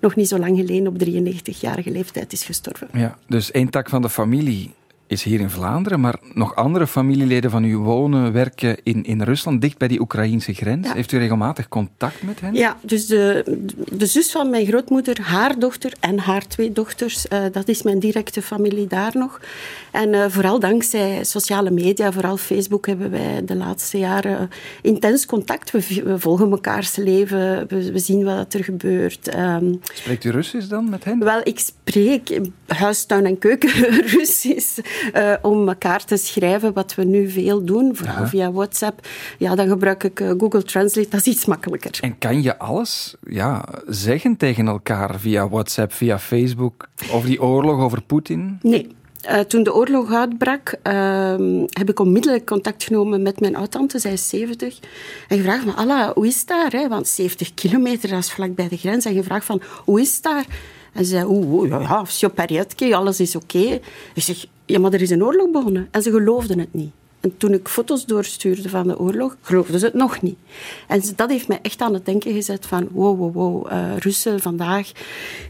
nog 0.01 0.17
niet 0.17 0.29
zo 0.29 0.39
lang 0.39 0.57
geleden 0.57 0.87
op 0.87 1.05
93-jarige 1.05 1.91
leeftijd 1.91 2.33
is 2.33 2.45
gestorven. 2.45 2.89
Ja, 2.93 3.19
dus 3.27 3.51
één 3.51 3.71
tak 3.71 3.89
van 3.89 4.03
de 4.03 4.11
familie 4.11 4.75
is 5.13 5.23
hier 5.23 5.41
in 5.41 5.51
Vlaanderen, 5.51 6.01
maar 6.01 6.19
nog 6.35 6.57
andere 6.57 6.87
familieleden 6.87 7.51
van 7.51 7.65
u 7.65 7.77
wonen, 7.77 8.33
werken 8.33 8.77
in, 8.83 9.05
in 9.05 9.23
Rusland, 9.23 9.61
dicht 9.61 9.79
bij 9.79 9.89
die 9.89 10.01
Oekraïnse 10.01 10.53
grens. 10.55 10.93
Heeft 10.93 11.13
u 11.13 11.19
regelmatig 11.19 11.69
contact 11.69 12.23
met 12.23 12.41
hen? 12.41 12.55
Ja, 12.55 12.77
dus 12.83 13.07
de, 13.07 13.45
de 13.93 14.07
zus 14.07 14.31
van 14.31 14.51
mijn 14.51 14.67
grootmoeder, 14.67 15.21
haar 15.21 15.59
dochter 15.59 15.93
en 16.01 16.19
haar 16.19 16.47
twee 16.47 16.73
dochters, 16.73 17.27
uh, 17.33 17.39
dat 17.53 17.69
is 17.69 17.83
mijn 17.83 17.99
directe 17.99 18.43
familie 18.43 18.87
daar 18.87 19.13
nog. 19.15 19.41
En 19.91 20.09
uh, 20.09 20.25
vooral 20.29 20.59
dankzij 20.59 21.25
sociale 21.25 21.71
media, 21.71 22.13
vooral 22.13 22.37
Facebook, 22.37 22.87
hebben 22.87 23.11
wij 23.11 23.45
de 23.45 23.57
laatste 23.57 23.99
jaren 23.99 24.51
intens 24.83 25.27
contact. 25.27 25.71
We, 25.71 26.03
we 26.05 26.19
volgen 26.19 26.49
mekaars 26.49 26.97
leven, 26.97 27.67
we, 27.69 27.93
we, 27.93 27.99
zien 27.99 28.25
wat 28.25 28.55
er 28.55 28.65
gebeurt. 28.65 29.37
Um, 29.37 29.81
Spreekt 29.95 30.25
u 30.25 30.31
Russisch 30.31 30.69
dan 30.69 30.91
met 30.91 31.05
hen? 31.05 31.19
Wel, 31.19 31.41
ik 31.45 31.59
spreek 31.59 32.41
huistuin 32.67 33.27
en 33.27 33.39
keuken 33.39 33.71
Russisch 34.17 34.79
eh, 35.13 35.33
om 35.43 35.69
elkaar 35.69 36.05
te 36.05 36.17
schrijven, 36.17 36.73
wat 36.73 36.95
we 36.95 37.05
nu 37.05 37.31
veel 37.31 37.65
doen, 37.65 37.97
vooral 37.97 38.27
via 38.27 38.53
WhatsApp. 38.53 39.07
Ja, 39.39 39.55
dan 39.55 39.69
gebruik 39.69 40.05
ik 40.05 40.21
eh, 40.21 40.31
Google 40.39 40.63
Translate, 40.63 41.09
dat 41.09 41.21
is 41.21 41.27
iets 41.27 41.45
makkelijker. 41.45 41.99
En 42.01 42.19
kan 42.19 42.43
je 42.43 42.59
alles 42.59 43.15
ja, 43.29 43.65
zeggen 43.87 44.37
tegen 44.37 44.67
elkaar 44.67 45.19
via 45.19 45.49
WhatsApp, 45.49 45.93
via 45.93 46.19
Facebook, 46.19 46.89
over 47.13 47.29
die 47.29 47.43
oorlog, 47.43 47.81
over 47.81 48.03
Poetin? 48.03 48.59
Nee. 48.63 48.89
Eh, 49.23 49.41
toen 49.41 49.63
de 49.63 49.75
oorlog 49.75 50.13
uitbrak, 50.13 50.75
ehm, 50.83 51.67
heb 51.67 51.89
ik 51.89 52.01
onmiddellijk 52.01 52.47
contact 52.47 52.85
genomen 52.85 53.23
met 53.23 53.41
mijn 53.41 53.57
oud-tante, 53.57 53.99
zij 53.99 54.13
is 54.13 54.29
70. 54.29 54.79
En 55.29 55.37
gevraagd 55.37 55.65
me, 55.65 55.73
Alla, 55.73 56.13
hoe 56.15 56.27
is 56.27 56.47
daar? 56.47 56.89
Want 56.89 57.09
70 57.09 57.55
kilometer, 57.55 58.09
dat 58.09 58.19
is 58.19 58.33
vlak 58.33 58.55
bij 58.55 58.69
de 58.69 58.77
grens. 58.77 59.05
En 59.05 59.15
je 59.15 59.23
vraagt 59.23 59.45
van, 59.45 59.63
hoe 59.85 60.01
is 60.01 60.21
daar? 60.21 60.47
En 60.93 61.05
ze 61.05 61.11
zei, 61.11 61.25
oeh, 61.25 61.53
oe, 61.53 61.69
ja, 61.69 62.05
ja, 62.77 62.97
alles 62.97 63.21
is 63.21 63.37
oké. 63.37 63.81
Ik 64.15 64.23
zeg, 64.23 64.47
ja, 64.73 64.79
maar 64.79 64.93
er 64.93 65.03
is 65.03 65.11
een 65.11 65.25
oorlog 65.25 65.51
begonnen. 65.51 65.89
En 65.91 66.03
ze 66.03 66.11
geloofden 66.11 66.59
het 66.59 66.75
niet. 66.75 66.91
En 67.23 67.37
toen 67.37 67.53
ik 67.53 67.69
foto's 67.69 68.07
doorstuurde 68.07 68.69
van 68.69 68.87
de 68.87 68.99
oorlog, 68.99 69.37
geloofden 69.41 69.79
ze 69.79 69.85
het 69.85 69.95
nog 69.95 70.23
niet. 70.23 70.37
En 70.89 71.03
dat 71.17 71.31
heeft 71.31 71.49
mij 71.49 71.59
echt 71.63 71.81
aan 71.81 71.95
het 71.95 72.05
denken 72.07 72.33
gezet 72.33 72.67
van 72.67 72.89
wow, 72.91 73.19
wow, 73.19 73.35
wow. 73.35 73.73
Uh, 73.73 73.97
Russen 73.97 74.41
vandaag, 74.41 74.93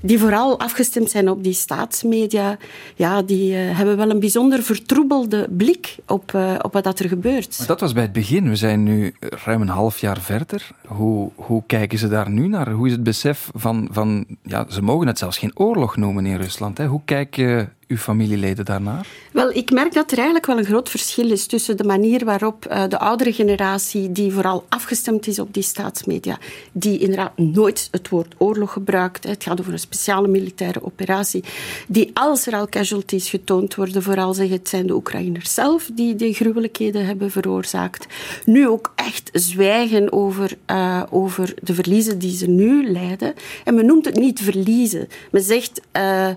die 0.02 0.18
vooral 0.18 0.58
afgestemd 0.58 1.10
zijn 1.10 1.28
op 1.28 1.42
die 1.42 1.52
staatsmedia, 1.52 2.58
ja, 2.94 3.22
die 3.22 3.52
uh, 3.52 3.76
hebben 3.76 3.96
wel 3.96 4.10
een 4.10 4.20
bijzonder 4.20 4.62
vertroebelde 4.62 5.48
blik 5.50 5.96
op, 6.06 6.32
uh, 6.32 6.54
op 6.62 6.72
wat 6.72 6.98
er 6.98 7.08
gebeurt. 7.08 7.66
Dat 7.66 7.80
was 7.80 7.92
bij 7.92 8.02
het 8.02 8.12
begin. 8.12 8.48
We 8.48 8.56
zijn 8.56 8.82
nu 8.82 9.14
ruim 9.44 9.60
een 9.60 9.68
half 9.68 9.98
jaar 9.98 10.20
verder. 10.20 10.70
Hoe, 10.86 11.30
hoe 11.34 11.62
kijken 11.66 11.98
ze 11.98 12.08
daar 12.08 12.30
nu 12.30 12.48
naar? 12.48 12.70
Hoe 12.70 12.86
is 12.86 12.92
het 12.92 13.02
besef 13.02 13.50
van, 13.54 13.88
van 13.90 14.26
ja, 14.42 14.66
ze 14.68 14.82
mogen 14.82 15.06
het 15.06 15.18
zelfs 15.18 15.38
geen 15.38 15.58
oorlog 15.58 15.96
noemen 15.96 16.26
in 16.26 16.36
Rusland. 16.36 16.78
Hè? 16.78 16.86
Hoe 16.86 17.02
kijken 17.04 17.72
uw 17.92 17.98
familieleden 17.98 18.64
daarnaar? 18.64 19.06
Wel, 19.32 19.50
ik 19.52 19.70
merk 19.70 19.92
dat 19.92 20.10
er 20.10 20.16
eigenlijk 20.16 20.46
wel 20.46 20.58
een 20.58 20.64
groot 20.64 20.88
verschil 20.88 21.30
is 21.30 21.46
tussen 21.46 21.76
de 21.76 21.84
manier 21.84 22.24
waarop 22.24 22.66
uh, 22.70 22.82
de 22.88 22.98
oudere 22.98 23.32
generatie, 23.32 24.12
die 24.12 24.32
vooral 24.32 24.64
afgestemd 24.68 25.26
is 25.26 25.38
op 25.38 25.54
die 25.54 25.62
staatsmedia, 25.62 26.38
die 26.72 26.98
inderdaad 26.98 27.38
nooit 27.38 27.88
het 27.90 28.08
woord 28.08 28.34
oorlog 28.38 28.72
gebruikt, 28.72 29.24
het 29.24 29.42
gaat 29.42 29.60
over 29.60 29.72
een 29.72 29.78
speciale 29.78 30.28
militaire 30.28 30.84
operatie, 30.84 31.44
die 31.88 32.10
als 32.14 32.46
er 32.46 32.54
al 32.54 32.68
casualties 32.68 33.28
getoond 33.28 33.74
worden, 33.74 34.02
vooral 34.02 34.34
zeggen 34.34 34.56
het 34.56 34.68
zijn 34.68 34.86
de 34.86 34.94
Oekraïners 34.94 35.54
zelf 35.54 35.90
die 35.92 36.16
die 36.16 36.34
gruwelijkheden 36.34 37.06
hebben 37.06 37.30
veroorzaakt, 37.30 38.06
nu 38.44 38.68
ook 38.68 38.92
echt 38.94 39.30
zwijgen 39.32 40.12
over, 40.12 40.56
uh, 40.70 41.02
over 41.10 41.54
de 41.62 41.74
verliezen 41.74 42.18
die 42.18 42.36
ze 42.36 42.46
nu 42.46 42.90
lijden. 42.90 43.34
En 43.64 43.74
men 43.74 43.86
noemt 43.86 44.04
het 44.04 44.16
niet 44.16 44.40
verliezen. 44.40 45.08
Men 45.30 45.42
zegt... 45.42 45.80
Uh, 45.96 46.28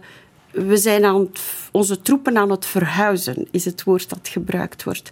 we 0.55 0.77
zijn 0.77 1.05
aan 1.05 1.29
onze 1.71 2.01
troepen 2.01 2.37
aan 2.37 2.51
het 2.51 2.65
verhuizen, 2.65 3.47
is 3.51 3.65
het 3.65 3.83
woord 3.83 4.09
dat 4.09 4.27
gebruikt 4.27 4.83
wordt. 4.83 5.09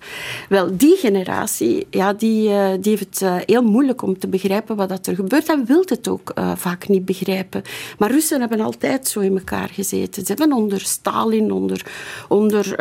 Wel, 0.50 0.78
die 0.78 0.96
generatie, 0.96 1.88
ja, 1.90 2.14
die, 2.14 2.50
uh, 2.50 2.70
die 2.80 2.90
heeft 2.90 3.20
het 3.20 3.22
uh, 3.22 3.36
heel 3.46 3.64
moeilijk 3.64 4.02
om 4.02 4.20
te 4.20 4.28
begrijpen 4.28 4.76
wat 4.76 4.90
dat 4.90 5.08
er 5.08 5.16
gebeurt 5.16 5.50
en 5.50 5.66
wil 5.66 5.84
het 5.86 6.08
ook 6.08 6.32
uh, 6.36 6.52
vaak 6.56 6.88
niet 6.88 7.06
begrijpen. 7.06 7.62
Maar 7.98 8.12
Russen 8.12 8.40
hebben 8.40 8.60
altijd 8.60 9.08
zo 9.08 9.20
in 9.20 9.38
elkaar 9.38 9.70
gezeten. 9.70 10.26
Ze 10.26 10.34
hebben 10.34 10.58
onder 10.58 10.80
Stalin, 10.80 11.52
onder, 11.52 11.86
onder, 12.28 12.76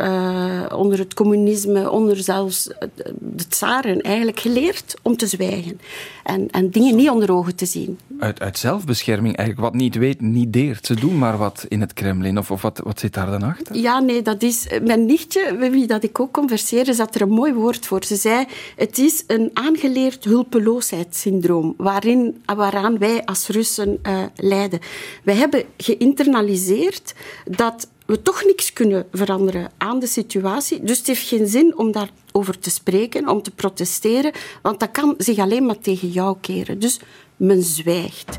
onder 0.75 0.99
het 0.99 1.15
communisme, 1.15 1.91
onder 1.91 2.17
zelfs 2.17 2.71
de 3.19 3.49
tsaren 3.49 4.01
eigenlijk 4.01 4.41
geleerd 4.41 4.95
om 5.03 5.17
te 5.17 5.27
zwijgen 5.27 5.81
en, 6.23 6.51
en 6.51 6.71
dingen 6.71 6.97
niet 6.97 7.11
onder 7.11 7.33
ogen 7.33 7.55
te 7.55 7.67
zien. 7.67 7.99
Uit, 8.19 8.41
uit 8.41 8.59
zelfbescherming 8.59 9.37
eigenlijk, 9.37 9.69
wat 9.73 9.81
niet 9.81 9.95
weet, 9.95 10.21
niet 10.21 10.53
deert. 10.53 10.87
Ze 10.87 10.95
doen 10.95 11.19
maar 11.19 11.39
wat 11.39 11.65
in 11.69 11.81
het 11.81 11.93
Kremlin, 11.93 12.39
of, 12.39 12.51
of 12.51 12.63
wat, 12.63 12.81
wat 12.85 13.01
zit 13.01 13.15
daar 13.15 13.31
dan 13.31 13.43
achter? 13.43 13.77
Ja, 13.77 14.01
nee, 14.01 14.23
dat 14.23 14.43
is... 14.43 14.67
Mijn 14.83 15.07
nichtje, 15.07 15.57
met 15.59 15.71
wie 15.71 15.87
dat 15.87 16.03
ik 16.03 16.21
ook 16.21 16.33
converseerde, 16.33 16.95
zat 16.95 17.15
er 17.15 17.23
een 17.23 17.29
mooi 17.29 17.53
woord 17.53 17.87
voor. 17.87 18.05
Ze 18.05 18.17
zei, 18.17 18.47
het 18.77 18.99
is 18.99 19.25
een 19.27 19.51
aangeleerd 19.53 20.25
hulpeloosheidssyndroom 20.25 21.75
waarin, 21.77 22.43
waaraan 22.45 22.99
wij 22.99 23.25
als 23.25 23.49
Russen 23.49 23.99
uh, 24.03 24.23
lijden. 24.37 24.81
Wij 25.23 25.35
hebben 25.35 25.65
geïnternaliseerd 25.77 27.15
dat 27.45 27.89
we 28.07 28.23
toch 28.23 28.45
niks 28.45 28.73
kunnen 28.73 29.07
veranderen 29.13 29.71
aan 29.79 29.99
de 29.99 30.07
situatie. 30.07 30.83
Dus 30.83 30.99
het 30.99 31.07
heeft 31.07 31.29
geen 31.29 31.47
zin 31.47 31.79
om 31.79 31.93
daarover 31.93 32.59
te 32.59 32.71
spreken, 32.71 33.29
om 33.29 33.43
te 33.43 33.51
protesteren, 33.51 34.33
want 34.63 34.81
dat 34.81 34.91
kan 34.91 35.15
zich 35.19 35.39
alleen 35.39 35.67
maar 35.67 35.79
tegen 35.79 36.09
jou 36.09 36.37
keren. 36.41 36.79
Dus 36.79 37.01
men 37.43 37.63
zwijgt. 37.63 38.39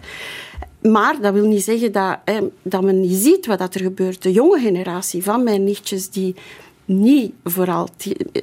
Maar 0.81 1.21
dat 1.21 1.33
wil 1.33 1.45
niet 1.45 1.63
zeggen 1.63 1.91
dat, 1.91 2.17
dat 2.61 2.83
men 2.83 2.99
niet 2.99 3.17
ziet 3.17 3.45
wat 3.45 3.75
er 3.75 3.81
gebeurt. 3.81 4.21
De 4.21 4.31
jonge 4.31 4.59
generatie 4.59 5.23
van 5.23 5.43
mijn 5.43 5.63
nichtjes 5.63 6.09
die 6.09 6.35
niet 6.85 7.33
vooral. 7.43 7.89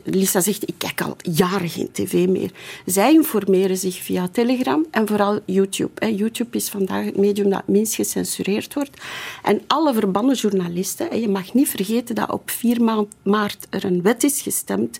Lisa 0.04 0.40
zegt, 0.40 0.68
ik 0.68 0.74
kijk 0.78 1.00
al 1.00 1.16
jaren 1.22 1.68
geen 1.68 1.92
tv 1.92 2.28
meer. 2.28 2.50
Zij 2.86 3.12
informeren 3.12 3.76
zich 3.76 4.02
via 4.02 4.28
Telegram 4.28 4.86
en 4.90 5.06
vooral 5.06 5.40
YouTube. 5.44 6.14
YouTube 6.14 6.56
is 6.56 6.68
vandaag 6.68 7.04
het 7.04 7.16
medium 7.16 7.50
dat 7.50 7.68
minst 7.68 7.94
gecensureerd 7.94 8.74
wordt. 8.74 9.00
En 9.42 9.60
alle 9.66 9.94
verbannen 9.94 10.34
journalisten, 10.34 11.20
je 11.20 11.28
mag 11.28 11.54
niet 11.54 11.68
vergeten 11.68 12.14
dat 12.14 12.30
op 12.32 12.50
4 12.50 13.06
maart 13.22 13.66
er 13.70 13.84
een 13.84 14.02
wet 14.02 14.24
is 14.24 14.40
gestemd 14.40 14.98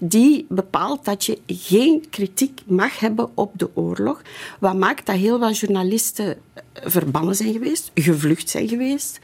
die 0.00 0.46
bepaalt 0.48 1.04
dat 1.04 1.24
je 1.24 1.38
geen 1.46 2.04
kritiek 2.10 2.60
mag 2.66 2.98
hebben 2.98 3.30
op 3.34 3.52
de 3.56 3.70
oorlog. 3.74 4.22
Wat 4.60 4.74
maakt 4.74 5.06
dat 5.06 5.16
heel 5.16 5.38
wat 5.38 5.58
journalisten 5.58 6.36
verbannen 6.72 7.34
zijn 7.34 7.52
geweest, 7.52 7.90
gevlucht 7.94 8.48
zijn 8.48 8.68
geweest. 8.68 9.20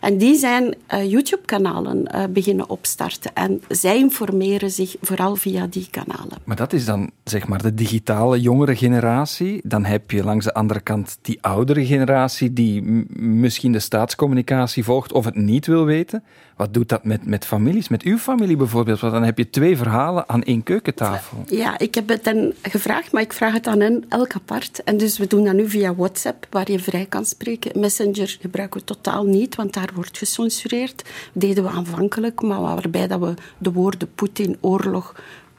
En 0.00 0.18
die 0.18 0.36
zijn 0.36 0.74
uh, 0.94 1.10
YouTube-kanalen 1.10 2.08
uh, 2.14 2.24
beginnen 2.30 2.70
opstarten. 2.70 3.34
En 3.34 3.62
zij 3.68 3.96
informeren 3.96 4.70
zich 4.70 4.96
vooral 5.00 5.36
via 5.36 5.66
die 5.66 5.88
kanalen. 5.90 6.38
Maar 6.44 6.56
dat 6.56 6.72
is 6.72 6.84
dan 6.84 7.10
zeg 7.24 7.46
maar 7.46 7.62
de 7.62 7.74
digitale 7.74 8.40
jongere 8.40 8.76
generatie. 8.76 9.60
Dan 9.64 9.84
heb 9.84 10.10
je 10.10 10.24
langs 10.24 10.44
de 10.44 10.54
andere 10.54 10.80
kant 10.80 11.18
die 11.22 11.38
oudere 11.40 11.86
generatie 11.86 12.52
die 12.52 12.82
misschien 13.18 13.72
de 13.72 13.78
staatscommunicatie 13.78 14.84
volgt 14.84 15.12
of 15.12 15.24
het 15.24 15.34
niet 15.34 15.66
wil 15.66 15.84
weten. 15.84 16.22
Wat 16.56 16.74
doet 16.74 16.88
dat 16.88 17.04
met, 17.04 17.26
met 17.26 17.46
families, 17.46 17.88
met 17.88 18.02
uw 18.02 18.18
familie 18.18 18.56
bijvoorbeeld? 18.56 19.00
Want 19.00 19.12
dan 19.12 19.22
heb 19.22 19.38
je 19.38 19.50
twee 19.50 19.76
verhalen 19.76 20.28
aan 20.28 20.42
één 20.42 20.62
keukentafel. 20.62 21.44
Ja, 21.46 21.78
ik 21.78 21.94
heb 21.94 22.08
het 22.08 22.24
hen 22.24 22.54
gevraagd, 22.62 23.12
maar 23.12 23.22
ik 23.22 23.32
vraag 23.32 23.52
het 23.52 23.66
aan 23.66 23.80
hen 23.80 24.04
elk 24.08 24.34
apart. 24.34 24.82
En 24.84 24.96
dus 24.96 25.18
we 25.18 25.26
doen 25.26 25.44
dat 25.44 25.54
nu 25.54 25.68
via 25.68 25.94
WhatsApp, 25.94 26.46
waar 26.50 26.70
je 26.70 26.78
vrij 26.84 27.06
kan 27.06 27.24
spreken. 27.24 27.80
Messenger 27.80 28.36
gebruiken 28.40 28.80
we 28.80 28.86
totaal 28.86 29.24
niet, 29.24 29.54
want 29.54 29.72
daar 29.72 29.90
wordt 29.94 30.18
gecensureerd. 30.18 30.96
Dat 30.96 31.42
deden 31.42 31.64
we 31.64 31.70
aanvankelijk, 31.70 32.42
maar 32.42 32.60
waarbij 32.60 33.06
dat 33.06 33.20
we 33.20 33.34
de 33.58 33.72
woorden 33.72 34.14
Poetin, 34.14 34.56
oorlog, 34.60 35.14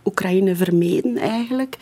Oekraïne 0.06 0.56
vermeden 0.56 1.18
eigenlijk. 1.18 1.78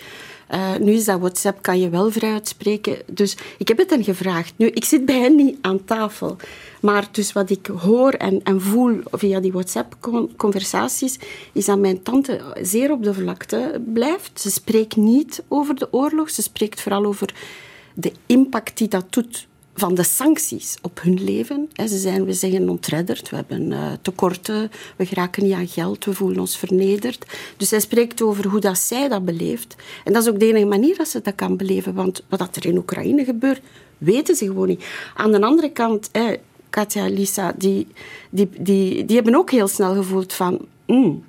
Uh, 0.54 0.76
nu 0.80 0.92
is 0.92 1.06
dat 1.06 1.20
WhatsApp, 1.20 1.62
kan 1.62 1.80
je 1.80 1.90
wel 1.90 2.12
vrij 2.12 2.34
uitspreken. 2.34 2.98
Dus 3.06 3.38
ik 3.58 3.68
heb 3.68 3.78
het 3.78 3.90
hen 3.90 4.04
gevraagd. 4.04 4.54
Nu, 4.58 4.68
ik 4.68 4.86
zit 4.86 5.06
bij 5.06 5.20
hen 5.20 5.36
niet 5.36 5.58
aan 5.62 5.86
tafel. 5.86 6.38
Maar 6.82 7.08
dus 7.12 7.34
wat 7.34 7.50
ik 7.50 7.66
hoor 7.66 8.12
en, 8.12 8.44
en 8.44 8.62
voel 8.62 9.00
via 9.12 9.40
die 9.40 9.52
WhatsApp-conversaties, 9.52 11.20
is 11.54 11.66
dat 11.66 11.80
mijn 11.80 12.02
tante 12.04 12.42
zeer 12.62 12.92
op 12.92 13.04
de 13.04 13.14
vlakte 13.14 13.82
blijft. 13.94 14.42
Ze 14.42 14.52
spreekt 14.52 14.96
niet 14.96 15.44
over 15.48 15.76
de 15.76 15.88
oorlog, 15.92 16.30
ze 16.30 16.42
spreekt 16.42 16.82
vooral 16.82 17.06
over 17.06 17.34
de 17.94 18.12
impact 18.26 18.78
die 18.78 18.88
dat 18.88 19.06
doet 19.10 19.48
van 19.76 19.96
de 19.96 20.04
sancties 20.04 20.78
op 20.82 21.02
hun 21.02 21.24
leven. 21.24 21.70
Ze 21.76 21.98
zijn, 21.98 22.26
we 22.26 22.34
zeggen, 22.34 22.70
ontredderd, 22.70 23.30
we 23.30 23.36
hebben 23.36 23.72
uh, 23.72 23.92
tekorten, 24.02 24.72
we 24.96 25.06
geraken 25.06 25.44
niet 25.44 25.54
aan 25.54 25.68
geld, 25.68 26.06
we 26.06 26.14
voelen 26.14 26.40
ons 26.40 26.58
vernederd. 26.58 27.26
Dus 27.58 27.70
zij 27.70 27.80
spreekt 27.80 28.22
over 28.22 28.48
hoe 28.48 28.60
dat 28.60 28.78
zij 28.78 29.08
dat 29.08 29.26
beleeft. 29.26 29.76
En 30.04 30.14
dat 30.14 30.24
is 30.24 30.30
ook 30.30 30.40
de 30.40 30.48
enige 30.48 30.66
manier 30.66 30.98
dat 30.98 31.08
ze 31.08 31.22
dat 31.22 31.36
kan 31.36 31.58
beleven, 31.58 31.94
want 31.94 32.24
wat 32.30 32.56
er 32.56 32.66
in 32.66 32.78
Oekraïne 32.78 33.24
gebeurt, 33.24 33.62
weten 33.98 34.36
ze 34.36 34.46
gewoon 34.46 34.68
niet. 34.68 34.86
Aan 35.16 35.32
de 35.32 35.42
andere 35.42 35.72
kant, 35.72 36.10
eh, 36.12 36.28
Katja 36.70 37.08
Lisa, 37.08 37.54
die, 37.58 37.88
die, 38.30 38.50
die, 38.60 39.06
die 39.06 39.16
hebben 39.16 39.36
ook 39.36 39.52
heel 39.52 39.68
snel 39.68 39.94
gevoeld 39.94 40.34
van... 40.34 40.60
Mm, 40.88 41.24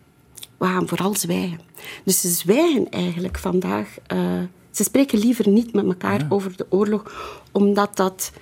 we 0.59 0.67
gaan 0.67 0.89
vooral 0.89 1.15
zwijgen. 1.15 1.61
Dus 2.05 2.21
ze 2.21 2.29
zwijgen 2.29 2.91
eigenlijk 2.91 3.39
vandaag... 3.39 3.97
Uh, 4.13 4.41
ze 4.75 4.83
spreken 4.83 5.19
liever 5.19 5.49
niet 5.49 5.73
met 5.73 5.85
elkaar 5.85 6.27
over 6.29 6.57
de 6.57 6.67
oorlog, 6.69 7.35
omdat 7.53 7.97
dat, 7.97 8.33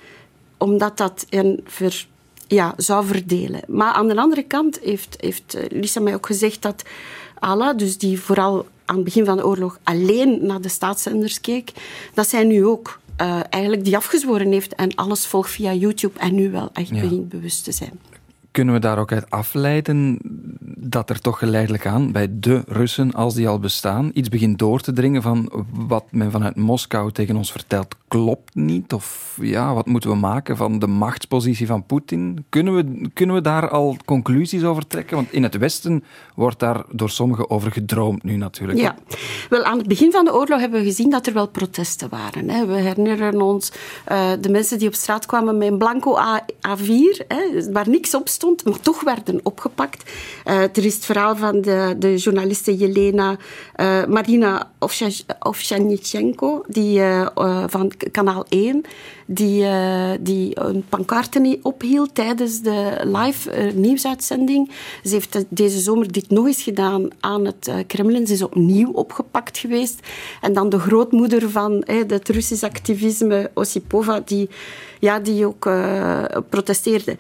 omdat 0.57 0.97
dat 0.97 1.27
een 1.31 1.61
ver, 1.65 2.07
ja, 2.47 2.75
zou 2.77 3.07
verdelen. 3.07 3.61
Maar 3.69 3.93
aan 3.93 4.09
de 4.09 4.17
andere 4.17 4.43
kant 4.43 4.79
heeft, 4.81 5.17
heeft 5.21 5.55
eh, 5.55 5.65
Lisa 5.69 6.01
mij 6.01 6.15
ook 6.15 6.27
gezegd 6.27 6.63
dat 6.63 6.83
Allah, 7.39 7.77
dus 7.77 7.99
die 7.99 8.21
vooral 8.21 8.67
aan 8.85 8.95
het 8.95 9.05
begin 9.05 9.25
van 9.25 9.37
de 9.37 9.47
oorlog 9.47 9.79
alleen 9.83 10.47
naar 10.47 10.61
de 10.61 10.69
staatszenders 10.69 11.41
keek, 11.41 11.73
dat 12.15 12.29
zij 12.29 12.45
nu 12.45 12.65
ook 12.67 13.01
uh, 13.21 13.41
eigenlijk 13.51 13.85
die 13.85 13.97
afgezworen 13.97 14.53
heeft 14.53 14.75
en 14.75 14.95
alles 14.95 15.27
volgt 15.27 15.51
via 15.51 15.73
YouTube 15.73 16.19
en 16.19 16.35
nu 16.35 16.51
wel 16.51 16.71
echt 16.73 16.91
begint 16.91 17.29
bewust 17.29 17.65
te 17.65 17.73
zijn. 17.73 18.01
Kunnen 18.53 18.75
we 18.75 18.81
daar 18.81 18.99
ook 18.99 19.13
uit 19.13 19.31
afleiden 19.31 20.19
dat 20.77 21.11
er 21.11 21.21
toch 21.21 21.39
geleidelijk 21.39 21.87
aan 21.87 22.13
bij 22.13 22.29
de 22.31 22.63
Russen, 22.67 23.13
als 23.13 23.35
die 23.35 23.49
al 23.49 23.59
bestaan, 23.59 24.11
iets 24.15 24.29
begint 24.29 24.59
door 24.59 24.81
te 24.81 24.93
dringen 24.93 25.23
van 25.23 25.65
wat 25.73 26.05
men 26.11 26.31
vanuit 26.31 26.57
Moskou 26.57 27.13
tegen 27.13 27.37
ons 27.37 27.53
vertelt 27.53 27.97
klopt 28.13 28.55
niet? 28.55 28.93
Of 28.93 29.39
ja, 29.41 29.75
wat 29.75 29.87
moeten 29.87 30.11
we 30.11 30.17
maken 30.17 30.57
van 30.57 30.79
de 30.79 30.87
machtspositie 30.87 31.67
van 31.67 31.87
Poetin? 31.87 32.45
Kunnen 32.49 32.75
we, 32.75 33.11
kunnen 33.15 33.37
we 33.37 33.43
daar 33.43 33.69
al 33.69 33.97
conclusies 34.05 34.65
over 34.65 34.87
trekken? 34.87 35.17
Want 35.17 35.33
in 35.33 35.43
het 35.43 35.57
Westen 35.57 36.05
wordt 36.35 36.59
daar 36.59 36.85
door 36.91 37.11
sommigen 37.11 37.51
over 37.51 37.73
gedroomd 37.73 38.23
nu 38.23 38.37
natuurlijk. 38.37 38.79
Ja, 38.79 38.97
wel 39.51 39.63
aan 39.63 39.79
het 39.79 39.89
begin 39.89 40.13
van 40.13 40.25
de 40.25 40.35
oorlog 40.35 40.61
hebben 40.61 40.81
we 40.81 40.87
gezien 40.87 41.11
dat 41.11 41.27
er 41.27 41.33
wel 41.33 41.49
protesten 41.49 42.09
waren. 42.09 42.51
Hè. 42.51 42.67
We 42.67 42.75
herinneren 42.75 43.41
ons 43.41 43.73
uh, 44.13 44.31
de 44.41 44.49
mensen 44.49 44.79
die 44.79 44.89
op 44.89 44.95
straat 44.95 45.27
kwamen 45.27 45.59
met 45.59 45.69
een 45.69 45.79
blanco 45.79 46.17
A, 46.17 46.45
4 46.61 47.25
hè, 47.29 47.73
waar 47.73 47.89
niks 47.89 48.15
op 48.15 48.29
stond, 48.29 48.42
maar 48.65 48.81
toch 48.81 49.01
werden 49.01 49.41
opgepakt. 49.43 50.11
Uh, 50.45 50.63
er 50.63 50.85
is 50.85 50.95
het 50.95 51.05
verhaal 51.05 51.37
van 51.37 51.61
de, 51.61 51.95
de 51.99 52.17
journaliste 52.17 52.77
Jelena 52.77 53.37
uh, 53.77 54.05
Marina 54.05 54.71
Ovsjanichenko, 55.39 56.65
die 56.67 57.01
van 57.67 57.93
kanaal 58.11 58.45
1, 58.49 58.83
die, 59.27 59.67
die 60.21 60.61
een 60.61 60.85
pancarte 60.89 61.59
ophield 61.63 62.15
tijdens 62.15 62.61
de 62.61 63.01
live 63.03 63.73
nieuwsuitzending. 63.75 64.71
Ze 65.05 65.09
heeft 65.09 65.45
deze 65.49 65.79
zomer 65.79 66.13
dit 66.13 66.31
nog 66.31 66.47
eens 66.47 66.63
gedaan 66.63 67.09
aan 67.21 67.45
het 67.45 67.71
Kremlin. 67.87 68.27
Ze 68.27 68.33
is 68.33 68.43
opnieuw 68.43 68.91
opgepakt 68.91 69.59
geweest. 69.59 70.01
En 70.41 70.53
dan 70.53 70.69
de 70.69 70.79
grootmoeder 70.79 71.51
van 71.51 71.85
het 71.87 72.29
Russisch 72.29 72.65
activisme, 72.65 73.51
Osipova, 73.55 74.23
die, 74.25 74.49
ja, 75.01 75.19
die 75.21 75.47
ook 75.47 75.71
protesteerde. 76.49 77.17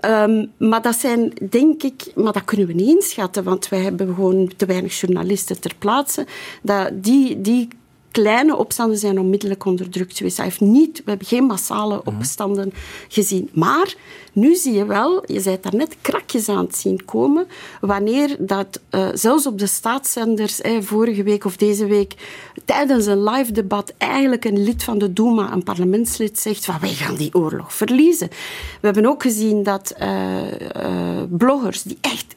Um, 0.00 0.52
maar 0.56 0.82
dat 0.82 0.96
zijn, 0.96 1.32
denk 1.50 1.82
ik, 1.82 2.12
maar 2.14 2.32
dat 2.32 2.44
kunnen 2.44 2.66
we 2.66 2.72
niet 2.72 2.94
inschatten, 2.94 3.44
want 3.44 3.68
wij 3.68 3.80
hebben 3.80 4.14
gewoon 4.14 4.52
te 4.56 4.66
weinig 4.66 5.00
journalisten 5.00 5.60
ter 5.60 5.74
plaatse. 5.78 6.26
Dat 6.62 6.90
die, 7.04 7.40
die 7.40 7.68
kleine 8.12 8.56
opstanden 8.56 8.98
zijn 8.98 9.18
onmiddellijk 9.18 9.64
onderdrukt 9.64 10.16
geweest. 10.16 10.42
Heeft 10.42 10.60
niet, 10.60 10.96
we 11.04 11.10
hebben 11.10 11.26
geen 11.26 11.44
massale 11.44 12.00
Mhm. 12.04 12.16
opstanden 12.16 12.72
gezien. 13.08 13.50
Maar 13.52 13.94
nu 14.32 14.54
zie 14.54 14.72
je 14.72 14.86
wel, 14.86 15.22
je 15.32 15.40
zei 15.40 15.58
daar 15.60 15.74
net 15.74 15.96
krakjes 16.00 16.48
aan 16.48 16.64
het 16.64 16.76
zien 16.76 17.04
komen, 17.04 17.46
wanneer 17.80 18.36
dat 18.38 18.80
eh, 18.90 19.08
zelfs 19.14 19.46
op 19.46 19.58
de 19.58 19.66
staatszenders, 19.66 20.60
vorige 20.80 21.22
week 21.22 21.44
of 21.44 21.56
deze 21.56 21.86
week, 21.86 22.14
tijdens 22.64 23.06
een 23.06 23.24
live 23.24 23.52
debat 23.52 23.92
eigenlijk 23.98 24.44
een 24.44 24.62
lid 24.62 24.84
van 24.84 24.98
de 24.98 25.12
Duma, 25.12 25.52
een 25.52 25.62
parlementslid, 25.62 26.38
zegt 26.38 26.64
van 26.64 26.76
wij 26.80 26.92
gaan 26.92 27.14
die 27.14 27.34
oorlog 27.34 27.74
verliezen. 27.74 28.28
We 28.80 28.86
hebben 28.86 29.06
ook 29.06 29.22
gezien 29.22 29.62
dat 29.62 29.90
eh, 29.90 30.70
eh, 30.70 31.22
bloggers 31.30 31.82
die 31.82 31.98
echt 32.00 32.36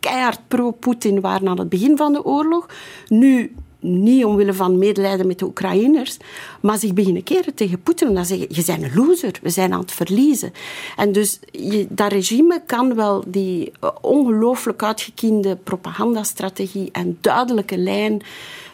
keihard 0.00 0.40
pro-Poetin 0.48 1.20
waren 1.20 1.48
aan 1.48 1.58
het 1.58 1.68
begin 1.68 1.96
van 1.96 2.12
de 2.12 2.24
oorlog, 2.24 2.66
nu 3.08 3.54
niet 3.84 4.24
omwille 4.24 4.54
van 4.54 4.78
medelijden 4.78 5.26
met 5.26 5.38
de 5.38 5.44
Oekraïners, 5.44 6.16
maar 6.60 6.78
zich 6.78 6.92
beginnen 6.92 7.22
keren 7.22 7.54
tegen 7.54 7.82
Poetin 7.82 8.08
en 8.08 8.14
dan 8.14 8.26
zeggen, 8.26 8.46
je 8.50 8.62
bent 8.66 8.82
een 8.82 8.94
loser, 8.94 9.32
we 9.42 9.50
zijn 9.50 9.72
aan 9.72 9.80
het 9.80 9.92
verliezen. 9.92 10.52
En 10.96 11.12
dus 11.12 11.38
je, 11.50 11.86
dat 11.88 12.12
regime 12.12 12.62
kan 12.66 12.94
wel 12.94 13.24
die 13.26 13.72
uh, 13.84 13.90
ongelooflijk 14.00 14.82
uitgekiende 14.82 15.56
propagandastrategie 15.56 16.88
en 16.92 17.18
duidelijke 17.20 17.78
lijn 17.78 18.22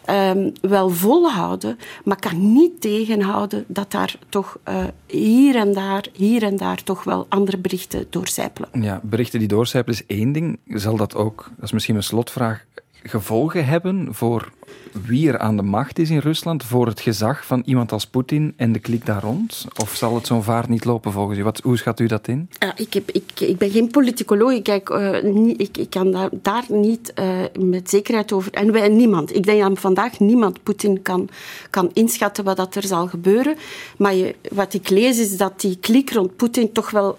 um, 0.09 0.51
wel 0.61 0.89
volhouden, 0.89 1.77
maar 2.03 2.19
kan 2.19 2.53
niet 2.53 2.81
tegenhouden 2.81 3.63
dat 3.67 3.91
daar 3.91 4.15
toch 4.29 4.57
uh, 4.69 4.83
hier 5.07 5.55
en 5.55 5.73
daar, 5.73 6.07
hier 6.13 6.43
en 6.43 6.57
daar 6.57 6.83
toch 6.83 7.03
wel 7.03 7.25
andere 7.29 7.57
berichten 7.57 8.05
doorcijpelen. 8.09 8.69
Ja, 8.81 8.99
berichten 9.03 9.39
die 9.39 9.47
doorcijpelen 9.47 9.99
is 9.99 10.17
één 10.17 10.31
ding. 10.31 10.59
Zal 10.67 10.95
dat 10.95 11.15
ook, 11.15 11.49
dat 11.55 11.65
is 11.65 11.71
misschien 11.71 11.95
een 11.95 12.03
slotvraag, 12.03 12.65
gevolgen 13.03 13.65
hebben 13.65 14.07
voor 14.11 14.51
wie 14.91 15.29
er 15.29 15.39
aan 15.39 15.57
de 15.57 15.63
macht 15.63 15.99
is 15.99 16.09
in 16.09 16.17
Rusland, 16.17 16.63
voor 16.63 16.87
het 16.87 16.99
gezag 16.99 17.45
van 17.45 17.61
iemand 17.65 17.91
als 17.91 18.07
Poetin 18.07 18.53
en 18.55 18.71
de 18.71 18.79
klik 18.79 19.05
daar 19.05 19.21
rond? 19.21 19.65
Of 19.81 19.95
zal 19.95 20.15
het 20.15 20.27
zo'n 20.27 20.43
vaart 20.43 20.69
niet 20.69 20.85
lopen 20.85 21.11
volgens 21.11 21.37
u? 21.37 21.43
Wat, 21.43 21.59
hoe 21.63 21.77
schat 21.77 21.99
u 21.99 22.07
dat 22.07 22.27
in? 22.27 22.49
Ja, 22.59 22.77
ik, 22.77 22.93
heb, 22.93 23.11
ik, 23.11 23.39
ik 23.39 23.57
ben 23.57 23.69
geen 23.69 23.87
politicoloog, 23.87 24.51
ik, 24.51 24.63
kijk, 24.63 24.89
uh, 24.89 25.21
niet, 25.23 25.61
ik, 25.61 25.77
ik 25.77 25.89
kan 25.89 26.11
daar, 26.11 26.29
daar 26.31 26.63
niet 26.67 27.13
uh, 27.19 27.39
met 27.59 27.89
zekerheid 27.89 28.31
over... 28.31 28.53
En 28.53 28.71
wij, 28.71 28.89
niemand. 28.89 29.35
Ik 29.35 29.43
denk 29.43 29.61
dat 29.61 29.79
vandaag 29.79 30.19
niemand 30.19 30.63
Poetin 30.63 31.01
kan, 31.01 31.29
kan 31.69 31.89
inschatten 31.93 32.43
wat 32.43 32.57
dat 32.57 32.75
er 32.75 32.83
zal 32.83 33.07
gebeuren. 33.07 33.55
Maar 33.97 34.15
je, 34.15 34.35
wat 34.51 34.73
ik 34.73 34.89
lees 34.89 35.19
is 35.19 35.37
dat 35.37 35.61
die 35.61 35.77
klik 35.79 36.11
rond 36.11 36.35
Poetin 36.35 36.71
toch 36.71 36.91
wel 36.91 37.17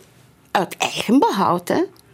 uit 0.50 0.76
eigen 0.76 1.18
behoud... 1.18 1.72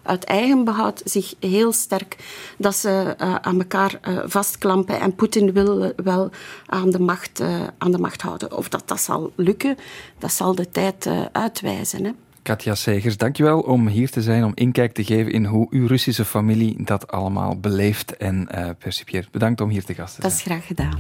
uit 0.09 0.25
eigen 0.25 0.65
behoud 0.65 1.01
zich 1.05 1.35
heel 1.41 1.73
sterk 1.73 2.17
dat 2.59 2.77
ze 2.77 3.17
uh, 3.21 3.35
aan 3.35 3.59
elkaar 3.59 4.01
uh, 4.09 4.19
vastklampen. 4.25 5.01
En 5.01 5.15
Poetin 5.15 5.53
wil 5.53 5.85
uh, 5.85 5.91
wel 5.97 6.31
aan 6.67 6.91
de, 6.91 7.01
macht, 7.01 7.43
aan 7.79 7.93
de 7.93 7.99
macht 7.99 8.23
houden. 8.23 8.57
Of 8.57 8.69
dat 8.69 8.83
dat 8.89 9.01
zal 9.01 9.33
lukken, 9.35 9.77
dat 10.19 10.33
zal 10.33 10.55
de 10.55 10.71
tijd 10.71 11.09
uitwijzen. 11.33 12.05
Hè. 12.05 12.11
Katja 12.43 12.75
Segers, 12.75 13.17
dankjewel 13.17 13.61
om 13.61 13.89
hier 13.89 14.11
te 14.11 14.23
zijn, 14.23 14.45
om 14.45 14.53
inkijk 14.55 14.93
te 14.93 15.05
geven 15.05 15.33
in 15.33 15.45
hoe 15.45 15.67
uw 15.71 15.87
Russische 15.87 16.25
familie 16.25 16.85
dat 16.85 17.11
allemaal 17.11 17.61
beleeft 17.61 18.17
en 18.17 18.49
percipieert. 18.79 19.31
Bedankt 19.31 19.61
om 19.61 19.69
hier 19.69 19.85
te 19.85 19.95
gast 19.95 20.15
te 20.15 20.21
zijn. 20.21 20.33
Dat 20.33 20.41
is 20.41 20.45
graag 20.45 20.67
gedaan. 20.67 20.97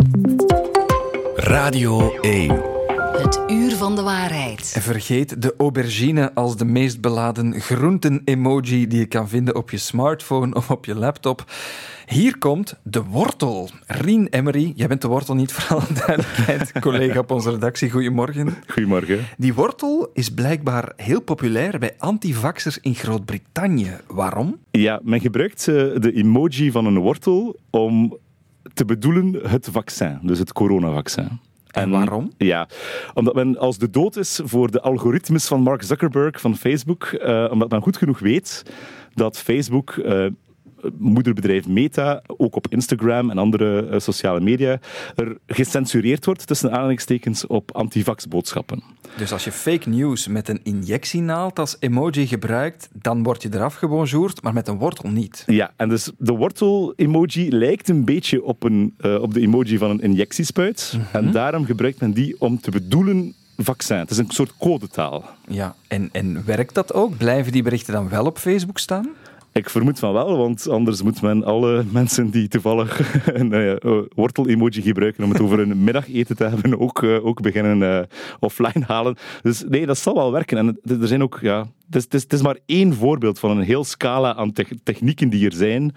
Radio 1.34 2.20
1. 2.20 2.77
Het 3.12 3.40
uur 3.46 3.76
van 3.76 3.96
de 3.96 4.02
waarheid. 4.02 4.72
En 4.74 4.82
vergeet 4.82 5.42
de 5.42 5.54
aubergine 5.58 6.34
als 6.34 6.56
de 6.56 6.64
meest 6.64 7.00
beladen 7.00 7.60
groenten-emoji 7.60 8.86
die 8.86 8.98
je 8.98 9.06
kan 9.06 9.28
vinden 9.28 9.56
op 9.56 9.70
je 9.70 9.76
smartphone 9.76 10.54
of 10.54 10.70
op 10.70 10.84
je 10.84 10.94
laptop. 10.94 11.44
Hier 12.06 12.38
komt 12.38 12.74
de 12.82 13.02
wortel. 13.02 13.70
Rien 13.86 14.28
Emery, 14.30 14.72
jij 14.74 14.88
bent 14.88 15.02
de 15.02 15.08
wortel 15.08 15.34
niet 15.34 15.52
voor 15.52 15.76
alle 15.76 16.06
duidelijkheid, 16.06 16.72
collega 16.80 17.18
op 17.18 17.30
onze 17.30 17.50
redactie. 17.50 17.90
Goedemorgen. 17.90 18.54
Goedemorgen. 18.66 19.18
Die 19.36 19.54
wortel 19.54 20.10
is 20.12 20.30
blijkbaar 20.30 20.92
heel 20.96 21.20
populair 21.20 21.78
bij 21.78 21.94
antivaxers 21.98 22.78
in 22.80 22.94
Groot-Brittannië. 22.94 23.96
Waarom? 24.06 24.58
Ja, 24.70 25.00
men 25.02 25.20
gebruikt 25.20 25.64
de 25.64 26.12
emoji 26.14 26.70
van 26.70 26.86
een 26.86 26.98
wortel 26.98 27.56
om 27.70 28.16
te 28.74 28.84
bedoelen 28.84 29.34
het 29.48 29.68
vaccin, 29.70 30.18
dus 30.22 30.38
het 30.38 30.52
coronavaccin. 30.52 31.40
En 31.82 31.90
waarom? 31.90 32.32
Ja, 32.36 32.68
omdat 33.14 33.34
men 33.34 33.58
als 33.58 33.78
de 33.78 33.90
dood 33.90 34.16
is 34.16 34.40
voor 34.44 34.70
de 34.70 34.80
algoritmes 34.80 35.46
van 35.46 35.62
Mark 35.62 35.82
Zuckerberg 35.82 36.40
van 36.40 36.56
Facebook, 36.56 37.10
uh, 37.12 37.48
omdat 37.50 37.70
men 37.70 37.82
goed 37.82 37.96
genoeg 37.96 38.18
weet 38.18 38.62
dat 39.14 39.38
Facebook 39.38 39.94
uh, 39.94 40.26
moederbedrijf 40.98 41.66
Meta, 41.68 42.22
ook 42.26 42.56
op 42.56 42.66
Instagram 42.68 43.30
en 43.30 43.38
andere 43.38 43.88
uh, 43.90 43.98
sociale 43.98 44.40
media, 44.40 44.78
er 45.16 45.36
gecensureerd 45.46 46.24
wordt 46.24 46.46
tussen 46.46 46.72
aanhalingstekens 46.72 47.46
op 47.46 47.76
antivax-boodschappen. 47.76 48.82
Dus 49.16 49.32
als 49.32 49.44
je 49.44 49.52
fake 49.52 49.88
news 49.88 50.26
met 50.28 50.48
een 50.48 50.60
injectienaald 50.62 51.58
als 51.58 51.76
emoji 51.80 52.26
gebruikt, 52.26 52.88
dan 52.92 53.22
word 53.22 53.42
je 53.42 53.48
eraf 53.52 53.74
gebonjourd, 53.74 54.42
maar 54.42 54.52
met 54.52 54.68
een 54.68 54.78
wortel 54.78 55.10
niet. 55.10 55.42
Ja, 55.46 55.72
en 55.76 55.88
dus 55.88 56.10
de 56.18 56.32
wortel-emoji 56.32 57.50
lijkt 57.50 57.88
een 57.88 58.04
beetje 58.04 58.42
op, 58.42 58.62
een, 58.62 58.94
uh, 59.00 59.22
op 59.22 59.34
de 59.34 59.40
emoji 59.40 59.78
van 59.78 59.90
een 59.90 60.00
injectiespuit. 60.00 60.92
Mm 60.94 61.00
-hmm. 61.00 61.20
En 61.20 61.32
daarom 61.32 61.64
gebruikt 61.64 62.00
men 62.00 62.12
die 62.12 62.36
om 62.38 62.60
te 62.60 62.70
bedoelen 62.70 63.34
vaccin. 63.56 63.96
Het 63.96 64.10
is 64.10 64.18
een 64.18 64.30
soort 64.30 64.52
codetaal. 64.58 65.24
Ja, 65.48 65.74
en, 65.88 66.08
en 66.12 66.44
werkt 66.44 66.74
dat 66.74 66.94
ook? 66.94 67.16
Blijven 67.16 67.52
die 67.52 67.62
berichten 67.62 67.92
dan 67.92 68.08
wel 68.08 68.24
op 68.24 68.38
Facebook 68.38 68.78
staan? 68.78 69.08
Ik 69.52 69.70
vermoed 69.70 69.98
van 69.98 70.12
wel, 70.12 70.36
want 70.36 70.68
anders 70.68 71.02
moet 71.02 71.22
men 71.22 71.44
alle 71.44 71.84
mensen 71.90 72.30
die 72.30 72.48
toevallig 72.48 73.00
een 73.40 73.52
uh, 73.52 74.02
wortel-emoji 74.14 74.82
gebruiken 74.82 75.24
om 75.24 75.30
het 75.30 75.40
over 75.40 75.60
een 75.60 75.84
middageten 75.84 76.36
te 76.36 76.44
hebben, 76.44 76.80
ook, 76.80 77.02
uh, 77.02 77.26
ook 77.26 77.42
beginnen 77.42 77.80
uh, 77.80 78.00
offline 78.40 78.84
halen. 78.86 79.16
Dus 79.42 79.64
nee, 79.68 79.86
dat 79.86 79.98
zal 79.98 80.14
wel 80.14 80.32
werken. 80.32 80.58
En 80.58 80.78
er 81.00 81.06
zijn 81.06 81.22
ook, 81.22 81.38
ja, 81.40 81.66
het 81.90 81.96
is, 81.96 82.04
het 82.04 82.14
is, 82.14 82.22
het 82.22 82.32
is 82.32 82.42
maar 82.42 82.58
één 82.66 82.94
voorbeeld 82.94 83.38
van 83.38 83.50
een 83.50 83.64
heel 83.64 83.84
scala 83.84 84.34
aan 84.34 84.52
te 84.52 84.66
technieken 84.82 85.28
die 85.28 85.46
er 85.46 85.52
zijn 85.52 85.94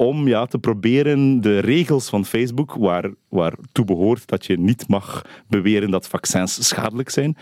om 0.00 0.28
ja, 0.28 0.46
te 0.46 0.58
proberen 0.58 1.40
de 1.40 1.58
regels 1.58 2.08
van 2.08 2.24
Facebook, 2.24 2.74
waar, 2.74 3.10
waartoe 3.28 3.84
behoort 3.84 4.28
dat 4.28 4.46
je 4.46 4.58
niet 4.58 4.88
mag 4.88 5.24
beweren 5.48 5.90
dat 5.90 6.08
vaccins 6.08 6.68
schadelijk 6.68 7.10
zijn, 7.10 7.36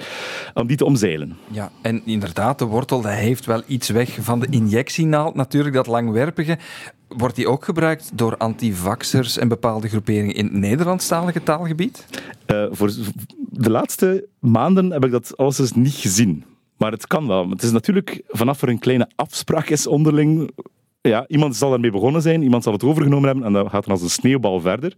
om 0.55 0.67
die 0.67 0.77
te 0.77 0.85
omzeilen. 0.85 1.37
Ja, 1.51 1.71
en 1.83 2.03
inderdaad, 2.05 2.59
de 2.59 2.65
wortel 2.65 3.01
dat 3.01 3.13
heeft 3.13 3.47
wel 3.47 3.63
iets 3.67 3.89
weg 3.89 4.19
van 4.21 4.41
de 4.41 4.47
injectienaald, 4.51 5.35
natuurlijk, 5.35 5.75
dat 5.75 5.87
langwerpige. 5.87 6.59
Wordt 7.09 7.37
die 7.37 7.49
ook 7.49 7.65
gebruikt 7.65 8.11
door 8.15 8.37
antivaxers 8.37 9.39
en 9.39 9.49
bepaalde 9.49 9.89
groeperingen 9.89 10.35
in 10.35 10.45
het 10.45 10.55
Nederlandstalige 10.55 11.43
taalgebied? 11.43 12.07
Uh, 12.47 12.67
voor 12.71 12.93
de 13.51 13.71
laatste 13.71 14.27
maanden 14.39 14.91
heb 14.91 15.05
ik 15.05 15.11
dat 15.11 15.37
alles 15.37 15.73
niet 15.73 15.95
gezien. 15.95 16.45
Maar 16.79 16.93
het 16.93 17.07
kan 17.07 17.27
wel. 17.27 17.49
Het 17.51 17.63
is 17.63 17.71
natuurlijk 17.71 18.23
vanaf 18.29 18.63
er 18.63 18.69
een 18.69 18.79
kleine 18.79 19.11
afspraak 19.17 19.69
is 19.69 19.87
onderling 19.87 20.51
ja, 21.01 21.25
iemand 21.29 21.57
zal 21.57 21.73
ermee 21.73 21.91
begonnen 21.91 22.23
zijn, 22.23 22.43
iemand 22.43 22.63
zal 22.63 22.73
het 22.73 22.85
overgenomen 22.85 23.29
hebben 23.29 23.45
en 23.45 23.53
dat 23.53 23.71
gaat 23.71 23.85
dan 23.85 23.93
als 23.93 24.03
een 24.03 24.11
sneeuwbal 24.11 24.61
verder. 24.61 24.95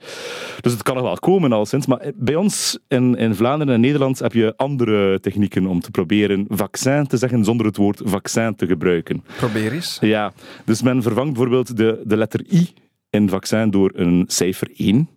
Dus 0.61 0.73
het 0.73 0.83
kan 0.83 0.95
nog 0.95 1.05
wel 1.05 1.16
komen, 1.16 1.53
alleszins. 1.53 1.87
Maar 1.87 2.12
bij 2.14 2.35
ons 2.35 2.79
in, 2.88 3.16
in 3.16 3.35
Vlaanderen 3.35 3.75
en 3.75 3.81
Nederland 3.81 4.19
heb 4.19 4.33
je 4.33 4.55
andere 4.57 5.21
technieken 5.21 5.66
om 5.66 5.81
te 5.81 5.90
proberen 5.90 6.47
vaccin 6.49 7.07
te 7.07 7.16
zeggen 7.16 7.45
zonder 7.45 7.66
het 7.66 7.77
woord 7.77 8.01
vaccin 8.05 8.55
te 8.55 8.66
gebruiken. 8.66 9.25
Probeer 9.37 9.73
eens. 9.73 9.99
Ja, 10.01 10.33
dus 10.64 10.83
men 10.83 11.03
vervangt 11.03 11.33
bijvoorbeeld 11.33 11.77
de, 11.77 12.03
de 12.05 12.16
letter 12.16 12.45
I 12.53 12.69
in 13.11 13.29
vaccin 13.29 13.71
door 13.71 13.90
een 13.95 14.25
cijfer 14.27 14.71
1. 14.77 15.09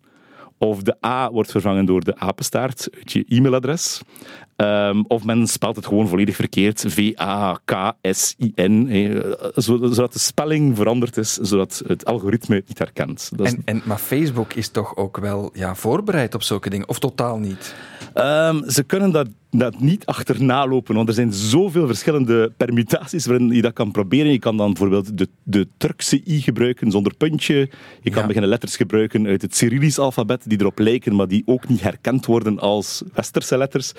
Of 0.57 0.81
de 0.81 0.95
A 1.05 1.31
wordt 1.31 1.51
vervangen 1.51 1.85
door 1.85 2.03
de 2.03 2.15
apenstaart 2.15 2.89
uit 2.97 3.11
je 3.11 3.25
e-mailadres. 3.27 4.01
Um, 4.57 5.05
of 5.07 5.23
men 5.23 5.47
spelt 5.47 5.75
het 5.75 5.85
gewoon 5.85 6.07
volledig 6.07 6.35
verkeerd. 6.35 6.85
V-A-K-S-I-N. 6.87 8.21
Zodat 9.55 10.13
de 10.13 10.19
spelling 10.19 10.75
veranderd 10.75 11.17
is, 11.17 11.33
zodat 11.33 11.83
het 11.87 12.05
algoritme 12.05 12.55
het 12.55 12.67
niet 12.67 12.79
herkent. 12.79 13.31
Dat 13.35 13.47
is... 13.47 13.53
en, 13.53 13.61
en, 13.65 13.81
maar 13.85 13.97
Facebook 13.97 14.53
is 14.53 14.69
toch 14.69 14.95
ook 14.95 15.17
wel 15.17 15.49
ja, 15.53 15.75
voorbereid 15.75 16.35
op 16.35 16.43
zulke 16.43 16.69
dingen? 16.69 16.89
Of 16.89 16.99
totaal 16.99 17.37
niet? 17.37 17.75
Um, 18.15 18.69
ze 18.69 18.83
kunnen 18.83 19.11
dat, 19.11 19.27
dat 19.49 19.79
niet 19.79 20.05
achterna 20.05 20.67
lopen, 20.67 20.95
want 20.95 21.07
er 21.07 21.13
zijn 21.13 21.33
zoveel 21.33 21.87
verschillende 21.87 22.51
permutaties 22.57 23.25
waarin 23.25 23.49
je 23.49 23.61
dat 23.61 23.73
kan 23.73 23.91
proberen. 23.91 24.31
Je 24.31 24.39
kan 24.39 24.57
dan 24.57 24.67
bijvoorbeeld 24.67 25.17
de, 25.17 25.27
de 25.43 25.67
Turkse 25.77 26.21
i 26.27 26.41
gebruiken 26.41 26.91
zonder 26.91 27.15
puntje. 27.15 27.69
Je 28.01 28.09
kan 28.09 28.21
ja. 28.21 28.27
beginnen 28.27 28.49
letters 28.49 28.75
gebruiken 28.75 29.27
uit 29.27 29.41
het 29.41 29.55
Cyrillisch 29.55 29.99
alfabet 29.99 30.43
die 30.45 30.59
erop 30.59 30.79
lijken, 30.79 31.15
maar 31.15 31.27
die 31.27 31.43
ook 31.45 31.67
niet 31.67 31.81
herkend 31.81 32.25
worden 32.25 32.59
als 32.59 33.03
westerse 33.13 33.57
letters. 33.57 33.93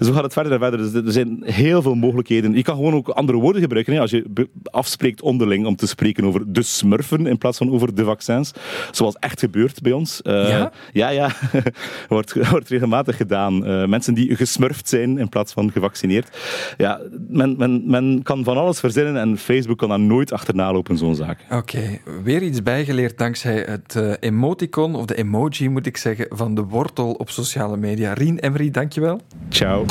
Zo 0.00 0.12
gaat 0.12 0.22
het 0.22 0.32
verder 0.32 0.52
en 0.52 0.58
verder. 0.58 0.78
Dus 0.78 1.04
er 1.04 1.12
zijn 1.12 1.42
heel 1.44 1.82
veel 1.82 1.94
mogelijkheden. 1.94 2.54
Je 2.54 2.62
kan 2.62 2.76
gewoon 2.76 2.94
ook 2.94 3.08
andere 3.08 3.38
woorden 3.38 3.62
gebruiken. 3.62 3.92
Hè. 3.94 4.00
Als 4.00 4.10
je 4.10 4.48
afspreekt 4.70 5.22
onderling 5.22 5.66
om 5.66 5.76
te 5.76 5.86
spreken 5.86 6.24
over 6.24 6.52
de 6.52 6.62
smurfen 6.62 7.26
in 7.26 7.38
plaats 7.38 7.58
van 7.58 7.70
over 7.70 7.94
de 7.94 8.04
vaccins. 8.04 8.52
Zoals 8.90 9.16
echt 9.18 9.40
gebeurt 9.40 9.82
bij 9.82 9.92
ons. 9.92 10.20
Uh, 10.22 10.48
ja? 10.48 10.72
Ja, 10.92 11.08
ja. 11.08 11.30
wordt, 12.08 12.48
wordt 12.50 12.68
regelmatig 12.68 13.16
gedaan. 13.16 13.68
Uh, 13.68 13.86
mensen 13.86 14.14
die 14.14 14.36
gesmurfd 14.36 14.88
zijn 14.88 15.18
in 15.18 15.28
plaats 15.28 15.52
van 15.52 15.72
gevaccineerd. 15.72 16.38
Ja, 16.76 17.00
men, 17.28 17.54
men, 17.58 17.82
men 17.86 18.22
kan 18.22 18.44
van 18.44 18.56
alles 18.56 18.80
verzinnen 18.80 19.16
en 19.16 19.38
Facebook 19.38 19.78
kan 19.78 19.88
daar 19.88 20.00
nooit 20.00 20.32
achterna 20.32 20.72
lopen, 20.72 20.98
zo'n 20.98 21.14
zaak. 21.14 21.38
Oké, 21.44 21.56
okay. 21.56 22.00
weer 22.22 22.42
iets 22.42 22.62
bijgeleerd 22.62 23.18
dankzij 23.18 23.64
het 23.68 23.94
uh, 23.98 24.12
emoticon, 24.20 24.94
of 24.94 25.04
de 25.04 25.14
emoji 25.14 25.68
moet 25.68 25.86
ik 25.86 25.94
ik 25.94 26.00
zeggen, 26.00 26.26
van 26.30 26.54
de 26.54 26.62
wortel 26.62 27.12
op 27.12 27.30
sociale 27.30 27.76
media. 27.76 28.12
Rien 28.12 28.38
Emery, 28.38 28.70
dankjewel. 28.70 29.20
Ciao. 29.48 29.83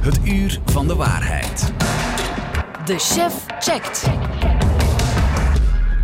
Het 0.00 0.18
uur 0.24 0.60
van 0.64 0.88
de 0.88 0.94
waarheid. 0.94 1.72
De 2.84 2.98
chef 2.98 3.46
checkt. 3.58 4.10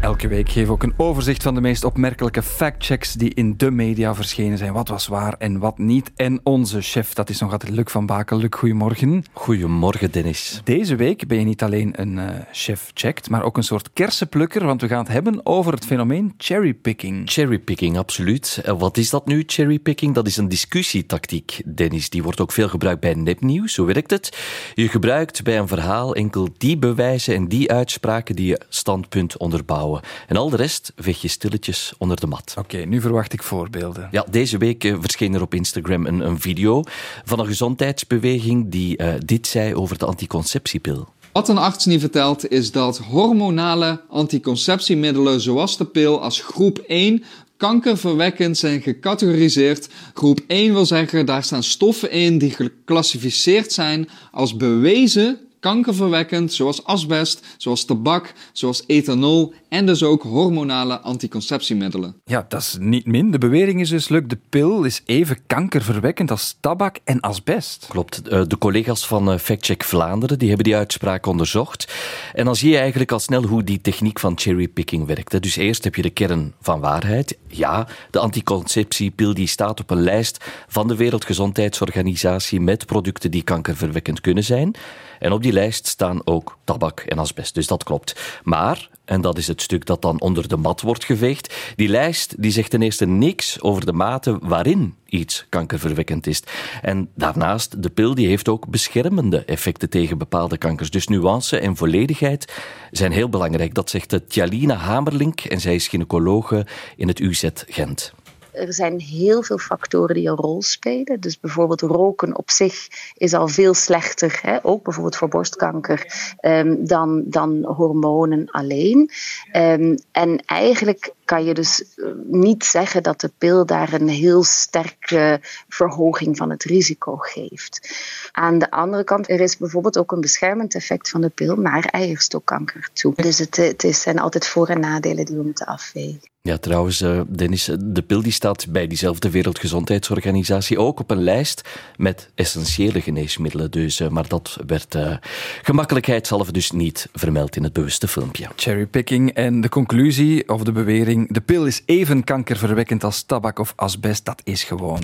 Elke 0.06 0.28
week 0.28 0.48
geef 0.48 0.64
ik 0.64 0.70
ook 0.70 0.82
een 0.82 0.94
overzicht 0.96 1.42
van 1.42 1.54
de 1.54 1.60
meest 1.60 1.84
opmerkelijke 1.84 2.42
factchecks 2.42 3.12
die 3.12 3.34
in 3.34 3.54
de 3.56 3.70
media 3.70 4.14
verschenen 4.14 4.58
zijn. 4.58 4.72
Wat 4.72 4.88
was 4.88 5.06
waar 5.06 5.34
en 5.38 5.58
wat 5.58 5.78
niet. 5.78 6.12
En 6.16 6.40
onze 6.42 6.80
chef, 6.80 7.12
dat 7.12 7.30
is 7.30 7.40
nog 7.40 7.52
altijd 7.52 7.72
Luc 7.72 7.90
van 7.90 8.06
Bakel. 8.06 8.38
Luc, 8.38 8.48
goedemorgen. 8.50 9.24
Goedemorgen, 9.32 10.10
Dennis. 10.10 10.60
Deze 10.64 10.96
week 10.96 11.26
ben 11.26 11.38
je 11.38 11.44
niet 11.44 11.62
alleen 11.62 11.92
een 12.00 12.12
uh, 12.12 12.28
chef 12.52 12.90
checkt, 12.94 13.30
maar 13.30 13.42
ook 13.42 13.56
een 13.56 13.62
soort 13.62 13.92
kersenplukker, 13.92 14.64
want 14.64 14.80
we 14.80 14.88
gaan 14.88 14.98
het 14.98 15.08
hebben 15.08 15.46
over 15.46 15.72
het 15.72 15.84
fenomeen 15.84 16.34
cherrypicking. 16.38 17.30
Cherrypicking, 17.30 17.98
absoluut. 17.98 18.60
En 18.64 18.78
wat 18.78 18.96
is 18.96 19.10
dat 19.10 19.26
nu, 19.26 19.42
cherrypicking? 19.46 20.14
Dat 20.14 20.26
is 20.26 20.36
een 20.36 20.48
discussietactiek, 20.48 21.62
Dennis. 21.74 22.10
Die 22.10 22.22
wordt 22.22 22.40
ook 22.40 22.52
veel 22.52 22.68
gebruikt 22.68 23.00
bij 23.00 23.14
nepnieuws. 23.14 23.74
Zo 23.74 23.84
werkt 23.84 24.10
het. 24.10 24.38
Je 24.74 24.88
gebruikt 24.88 25.42
bij 25.42 25.58
een 25.58 25.68
verhaal 25.68 26.14
enkel 26.14 26.48
die 26.56 26.78
bewijzen 26.78 27.34
en 27.34 27.48
die 27.48 27.72
uitspraken 27.72 28.36
die 28.36 28.46
je 28.46 28.60
standpunt 28.68 29.36
onderbouwen. 29.36 29.95
En 30.26 30.36
al 30.36 30.50
de 30.50 30.56
rest 30.56 30.92
veeg 30.96 31.22
je 31.22 31.28
stilletjes 31.28 31.92
onder 31.98 32.20
de 32.20 32.26
mat. 32.26 32.54
Oké, 32.58 32.76
nu 32.76 33.00
verwacht 33.00 33.32
ik 33.32 33.42
voorbeelden. 33.42 34.08
Ja, 34.10 34.26
deze 34.30 34.58
week 34.58 34.84
uh, 34.84 34.96
verscheen 35.00 35.34
er 35.34 35.42
op 35.42 35.54
Instagram 35.54 36.06
een, 36.06 36.20
een, 36.20 36.40
video 36.40 36.82
van 37.24 37.38
een 37.38 37.46
gezondheidsbeweging 37.46 38.70
die 38.70 39.02
uh, 39.02 39.14
dit 39.24 39.46
zei 39.46 39.74
over 39.74 39.98
de 39.98 40.06
anticonceptiepil. 40.06 41.08
Wat 41.32 41.48
een 41.48 41.58
arts 41.58 41.84
niet 41.84 42.00
vertelt 42.00 42.50
is 42.50 42.72
dat 42.72 42.98
hormonale 42.98 44.00
anticonceptiemiddelen 44.08 45.40
zoals 45.40 45.76
de 45.76 45.84
pil 45.84 46.22
als 46.22 46.40
groep 46.40 46.78
1 46.78 47.24
kankerverwekkend 47.56 48.58
zijn 48.58 48.80
gecategoriseerd. 48.80 49.88
Groep 50.14 50.40
1 50.46 50.72
wil 50.72 50.86
zeggen, 50.86 51.26
daar 51.26 51.44
staan 51.44 51.62
stoffen 51.62 52.10
in 52.10 52.38
die 52.38 52.50
geclassificeerd 52.50 53.72
zijn 53.72 54.08
als 54.32 54.56
bewezen 54.56 55.38
kankerverwekkend, 55.66 56.52
zoals 56.52 56.84
asbest, 56.84 57.46
zoals 57.56 57.84
tabak, 57.84 58.32
zoals 58.52 58.84
ethanol 58.86 59.52
en 59.68 59.86
dus 59.86 60.02
ook 60.02 60.22
hormonale 60.22 61.00
anticonceptiemiddelen. 61.00 62.14
Ja, 62.24 62.44
dat 62.48 62.60
is 62.60 62.76
niet 62.80 63.06
min. 63.06 63.30
De 63.30 63.38
bewering 63.38 63.80
is 63.80 63.88
dus, 63.88 64.08
Luc, 64.08 64.22
de 64.26 64.38
pil 64.48 64.84
is 64.84 65.02
even 65.04 65.38
kankerverwekkend 65.46 66.30
als 66.30 66.56
tabak 66.60 66.98
en 67.04 67.20
asbest. 67.20 67.86
Klopt. 67.88 68.28
Eh, 68.28 68.42
de 68.46 68.58
collega's 68.58 69.06
van 69.06 69.30
eh, 69.30 69.38
Factcheck 69.38 69.84
Vlaanderen 69.84 70.38
die 70.38 70.48
hebben 70.48 70.66
die 70.66 70.76
uitspraak 70.76 71.26
onderzocht. 71.26 71.94
En 72.34 72.44
dan 72.44 72.56
zie 72.56 72.70
je 72.70 72.78
eigenlijk 72.78 73.12
al 73.12 73.18
snel 73.18 73.42
hoe 73.42 73.64
die 73.64 73.80
techniek 73.80 74.18
van 74.18 74.38
cherrypicking 74.38 75.06
werkt. 75.06 75.42
Dus 75.42 75.56
eerst 75.56 75.84
heb 75.84 75.94
je 75.94 76.02
de 76.02 76.10
kern 76.10 76.54
van 76.60 76.80
waarheid. 76.80 77.38
Ja, 77.48 77.88
de 78.10 78.18
anticonceptiepil 78.18 79.34
die 79.34 79.46
staat 79.46 79.80
op 79.80 79.90
een 79.90 80.02
lijst 80.02 80.44
van 80.68 80.88
de 80.88 80.96
Wereldgezondheidsorganisatie 80.96 82.60
met 82.60 82.86
producten 82.86 83.30
die 83.30 83.42
kankerverwekkend 83.42 84.20
kunnen 84.20 84.44
zijn. 84.44 84.74
En 85.18 85.32
op 85.32 85.42
die 85.42 85.52
lijst 85.56 85.86
staan 85.86 86.20
ook 86.24 86.58
tabak 86.64 87.00
en 87.00 87.18
asbest. 87.18 87.54
Dus 87.54 87.66
dat 87.66 87.84
klopt. 87.84 88.40
Maar, 88.44 88.88
en 89.04 89.20
dat 89.20 89.38
is 89.38 89.46
het 89.46 89.62
stuk 89.62 89.86
dat 89.86 90.02
dan 90.02 90.20
onder 90.20 90.48
de 90.48 90.56
mat 90.56 90.80
wordt 90.80 91.04
geveegd, 91.04 91.54
die 91.76 91.88
lijst 91.88 92.42
die 92.42 92.50
zegt 92.50 92.70
ten 92.70 92.82
eerste 92.82 93.06
niks 93.06 93.60
over 93.60 93.86
de 93.86 93.92
mate 93.92 94.38
waarin 94.42 94.94
iets 95.06 95.46
kankerverwekkend 95.48 96.26
is. 96.26 96.42
En 96.82 97.08
daarnaast, 97.14 97.82
de 97.82 97.90
pil 97.90 98.14
die 98.14 98.26
heeft 98.26 98.48
ook 98.48 98.66
beschermende 98.66 99.44
effecten 99.44 99.90
tegen 99.90 100.18
bepaalde 100.18 100.58
kankers. 100.58 100.90
Dus 100.90 101.08
nuance 101.08 101.58
en 101.58 101.76
volledigheid 101.76 102.52
zijn 102.90 103.12
heel 103.12 103.28
belangrijk. 103.28 103.74
Dat 103.74 103.90
zegt 103.90 104.20
Tjalina 104.28 104.74
Hamerlink 104.74 105.40
en 105.40 105.60
zij 105.60 105.74
is 105.74 105.88
gynaecologe 105.88 106.66
in 106.96 107.08
het 107.08 107.18
UZ 107.18 107.48
Gent 107.66 108.14
er 108.56 108.72
zijn 108.72 109.00
heel 109.00 109.42
veel 109.42 109.58
factoren 109.58 110.14
die 110.14 110.28
een 110.28 110.36
rol 110.36 110.62
spelen. 110.62 111.20
Dus 111.20 111.40
bijvoorbeeld 111.40 111.80
roken 111.80 112.36
op 112.36 112.50
zich 112.50 112.88
is 113.14 113.34
al 113.34 113.48
veel 113.48 113.74
slechter, 113.74 114.38
hè, 114.42 114.58
ook 114.62 114.82
bijvoorbeeld 114.82 115.16
voor 115.16 115.28
borstkanker, 115.28 116.34
um, 116.40 116.86
dan, 116.86 117.22
dan 117.26 117.64
hormonen 117.64 118.50
alleen. 118.50 119.10
Um, 119.56 119.98
en 120.12 120.42
eigenlijk 120.46 121.14
kan 121.26 121.44
je 121.44 121.54
dus 121.54 121.94
eh, 121.94 122.06
niet 122.26 122.64
zeggen 122.64 123.02
dat 123.02 123.20
de 123.20 123.30
pil 123.38 123.66
daar 123.66 123.92
een 123.92 124.08
heel 124.08 124.42
sterke 124.42 125.40
verhoging 125.68 126.36
van 126.36 126.50
het 126.50 126.64
risico 126.64 127.16
geeft. 127.16 127.90
Aan 128.32 128.58
de 128.58 128.70
andere 128.70 129.04
kant, 129.04 129.30
er 129.30 129.40
is 129.40 129.56
bijvoorbeeld 129.56 129.98
ook 129.98 130.12
een 130.12 130.20
beschermend 130.20 130.74
effect 130.74 131.08
van 131.08 131.20
de 131.20 131.28
pil 131.28 131.56
naar 131.56 131.84
eierstokkanker 131.84 132.90
toe. 132.92 133.14
Dus 133.14 133.38
het, 133.38 133.56
het 133.56 133.96
zijn 133.96 134.18
altijd 134.18 134.46
voor- 134.46 134.68
en 134.68 134.80
nadelen 134.80 135.24
die 135.24 135.36
we 135.36 135.42
moeten 135.42 135.66
afwegen. 135.66 136.34
Ja, 136.46 136.56
trouwens, 136.56 137.00
eh, 137.00 137.20
Dennis, 137.28 137.70
de 137.80 138.02
pil 138.02 138.22
die 138.22 138.32
staat 138.32 138.66
bij 138.68 138.86
diezelfde 138.86 139.30
Wereldgezondheidsorganisatie 139.30 140.78
ook 140.78 141.00
op 141.00 141.10
een 141.10 141.22
lijst 141.22 141.68
met 141.96 142.30
essentiële 142.34 143.00
geneesmiddelen. 143.00 143.70
Dus, 143.70 144.00
eh, 144.00 144.08
maar 144.08 144.28
dat 144.28 144.58
werd 144.66 144.94
uh, 144.94 145.16
gemakkelijkheidshalve 145.62 146.52
dus 146.52 146.70
niet 146.70 147.08
vermeld 147.12 147.56
in 147.56 147.62
het 147.62 147.72
bewuste 147.72 148.08
filmpje. 148.08 148.48
Cherrypicking 148.56 149.34
en 149.34 149.60
de 149.60 149.68
conclusie 149.68 150.48
of 150.48 150.62
de 150.62 150.72
bewering: 150.72 151.15
de 151.28 151.40
pil 151.40 151.66
is 151.66 151.82
even 151.86 152.24
kankerverwekkend 152.24 153.04
als 153.04 153.22
tabak 153.22 153.58
of 153.58 153.72
asbest. 153.76 154.24
Dat 154.24 154.40
is 154.44 154.64
gewoon 154.64 155.00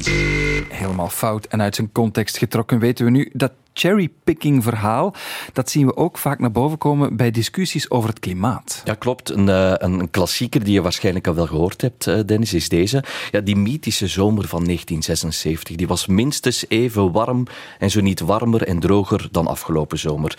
helemaal 0.69 1.09
fout. 1.09 1.47
En 1.47 1.63
uit 1.63 1.75
zijn 1.75 1.93
context 1.93 2.39
getrokken 2.39 2.79
weten 2.79 3.05
we 3.05 3.11
nu 3.11 3.31
dat 3.33 3.53
cherrypicking 3.75 4.63
verhaal, 4.63 5.15
dat 5.53 5.71
zien 5.71 5.87
we 5.87 5.97
ook 5.97 6.19
vaak 6.19 6.39
naar 6.39 6.51
boven 6.51 6.79
komen 6.79 7.17
bij 7.17 7.31
discussies 7.31 7.91
over 7.91 8.09
het 8.09 8.19
klimaat. 8.19 8.83
Ja, 8.85 8.95
klopt. 8.95 9.31
Een, 9.31 9.49
een 9.85 10.11
klassieker 10.11 10.65
die 10.65 10.73
je 10.73 10.83
waarschijnlijk 10.83 11.27
al 11.27 11.35
wel 11.35 11.47
gehoord 11.47 11.81
hebt, 11.81 12.29
Dennis, 12.29 12.55
is 12.55 12.69
deze. 12.69 13.05
Ja, 13.31 13.41
die 13.41 13.57
mythische 13.57 14.07
zomer 14.07 14.49
van 14.49 14.65
1976, 14.65 15.77
die 15.77 15.87
was 15.87 16.07
minstens 16.07 16.65
even 16.69 17.13
warm 17.13 17.47
en 17.79 17.91
zo 17.91 18.01
niet 18.01 18.21
warmer 18.21 18.63
en 18.63 18.81
droger 18.81 19.29
dan 19.31 19.47
afgelopen 19.47 19.99
zomer. 19.99 20.39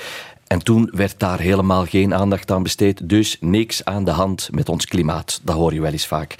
En 0.54 0.64
toen 0.64 0.90
werd 0.92 1.20
daar 1.20 1.40
helemaal 1.40 1.86
geen 1.86 2.14
aandacht 2.14 2.52
aan 2.52 2.64
besteed, 2.64 3.10
dus 3.10 3.38
niks 3.40 3.86
aan 3.86 4.04
de 4.04 4.12
hand 4.12 4.50
met 4.52 4.70
ons 4.70 4.86
klimaat. 4.86 5.42
Dat 5.44 5.56
hoor 5.56 5.74
je 5.74 5.82
wel 5.82 5.92
eens 5.92 6.08
vaak. 6.08 6.36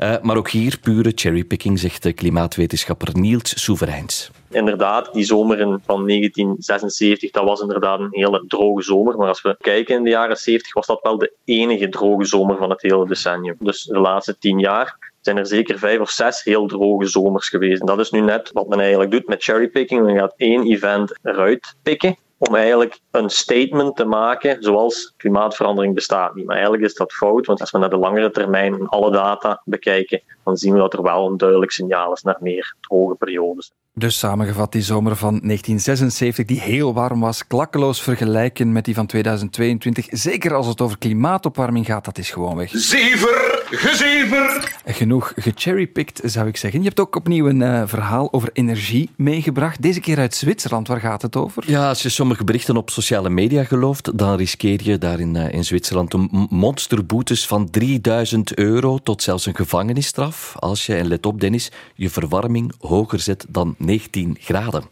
Uh, 0.00 0.14
maar 0.22 0.36
ook 0.36 0.50
hier 0.50 0.78
pure 0.82 1.12
cherrypicking, 1.14 1.78
zegt 1.78 2.02
de 2.02 2.12
klimaatwetenschapper 2.12 3.08
Niels 3.12 3.62
Soevereins. 3.62 4.30
Inderdaad, 4.50 5.12
die 5.12 5.24
zomer 5.24 5.56
van 5.86 6.06
1976, 6.06 7.30
dat 7.30 7.44
was 7.44 7.60
inderdaad 7.60 8.00
een 8.00 8.08
hele 8.10 8.44
droge 8.46 8.82
zomer. 8.82 9.16
Maar 9.16 9.28
als 9.28 9.42
we 9.42 9.56
kijken 9.60 9.96
in 9.96 10.04
de 10.04 10.10
jaren 10.10 10.36
70, 10.36 10.74
was 10.74 10.86
dat 10.86 11.02
wel 11.02 11.18
de 11.18 11.32
enige 11.44 11.88
droge 11.88 12.24
zomer 12.24 12.56
van 12.56 12.70
het 12.70 12.82
hele 12.82 13.06
decennium. 13.06 13.56
Dus 13.58 13.84
de 13.84 13.98
laatste 13.98 14.38
tien 14.38 14.58
jaar 14.58 15.12
zijn 15.20 15.36
er 15.36 15.46
zeker 15.46 15.78
vijf 15.78 16.00
of 16.00 16.10
zes 16.10 16.42
heel 16.42 16.66
droge 16.66 17.06
zomers 17.06 17.48
geweest. 17.48 17.80
En 17.80 17.86
dat 17.86 17.98
is 17.98 18.10
nu 18.10 18.20
net 18.20 18.50
wat 18.52 18.68
men 18.68 18.80
eigenlijk 18.80 19.10
doet 19.10 19.28
met 19.28 19.42
cherrypicking. 19.42 20.02
Men 20.02 20.16
gaat 20.16 20.34
één 20.36 20.66
event 20.66 21.18
eruit 21.22 21.74
pikken 21.82 22.16
om 22.38 22.54
eigenlijk 22.54 23.00
een 23.10 23.30
statement 23.30 23.96
te 23.96 24.04
maken 24.04 24.62
zoals 24.62 25.14
klimaatverandering 25.16 25.94
bestaat 25.94 26.34
niet. 26.34 26.46
Maar 26.46 26.54
eigenlijk 26.54 26.84
is 26.84 26.94
dat 26.94 27.12
fout, 27.12 27.46
want 27.46 27.60
als 27.60 27.70
we 27.70 27.78
naar 27.78 27.90
de 27.90 27.96
langere 27.96 28.30
termijn 28.30 28.88
alle 28.88 29.10
data 29.10 29.62
bekijken, 29.64 30.22
dan 30.44 30.56
zien 30.56 30.72
we 30.72 30.78
dat 30.78 30.92
er 30.92 31.02
wel 31.02 31.26
een 31.26 31.36
duidelijk 31.36 31.70
signaal 31.70 32.12
is 32.12 32.22
naar 32.22 32.36
meer 32.40 32.74
droge 32.80 33.14
periodes. 33.14 33.72
Dus 33.98 34.18
samengevat, 34.18 34.72
die 34.72 34.82
zomer 34.82 35.16
van 35.16 35.30
1976, 35.30 36.44
die 36.44 36.60
heel 36.60 36.94
warm 36.94 37.20
was, 37.20 37.46
klakkeloos 37.46 38.02
vergelijken 38.02 38.72
met 38.72 38.84
die 38.84 38.94
van 38.94 39.06
2022. 39.06 40.06
Zeker 40.10 40.54
als 40.54 40.66
het 40.66 40.80
over 40.80 40.98
klimaatopwarming 40.98 41.86
gaat, 41.86 42.04
dat 42.04 42.18
is 42.18 42.30
gewoon 42.30 42.56
weg. 42.56 42.70
Zever, 42.72 43.62
gezever! 43.70 44.76
Genoeg 44.84 45.32
gecherrypicked, 45.36 46.20
zou 46.24 46.48
ik 46.48 46.56
zeggen. 46.56 46.80
Je 46.80 46.86
hebt 46.86 47.00
ook 47.00 47.16
opnieuw 47.16 47.48
een 47.48 47.60
uh, 47.60 47.82
verhaal 47.86 48.32
over 48.32 48.50
energie 48.52 49.10
meegebracht. 49.16 49.82
Deze 49.82 50.00
keer 50.00 50.18
uit 50.18 50.34
Zwitserland. 50.34 50.88
Waar 50.88 51.00
gaat 51.00 51.22
het 51.22 51.36
over? 51.36 51.64
Ja, 51.66 51.88
als 51.88 52.02
je 52.02 52.08
sommige 52.08 52.44
berichten 52.44 52.76
op 52.76 52.90
sociale 52.90 53.30
media 53.30 53.64
gelooft, 53.64 54.18
dan 54.18 54.36
riskeer 54.36 54.82
je 54.82 54.98
daar 54.98 55.20
in, 55.20 55.34
uh, 55.34 55.52
in 55.52 55.64
Zwitserland 55.64 56.14
een 56.14 56.46
monsterboetes 56.50 57.46
van 57.46 57.70
3000 57.70 58.54
euro 58.54 58.98
tot 58.98 59.22
zelfs 59.22 59.46
een 59.46 59.56
gevangenisstraf. 59.56 60.54
Als 60.58 60.86
je, 60.86 60.94
en 60.94 61.08
let 61.08 61.26
op 61.26 61.40
Dennis, 61.40 61.70
je 61.94 62.10
verwarming 62.10 62.72
hoger 62.78 63.20
zet 63.20 63.46
dan 63.48 63.74
19 63.88 64.36
graden. 64.40 64.84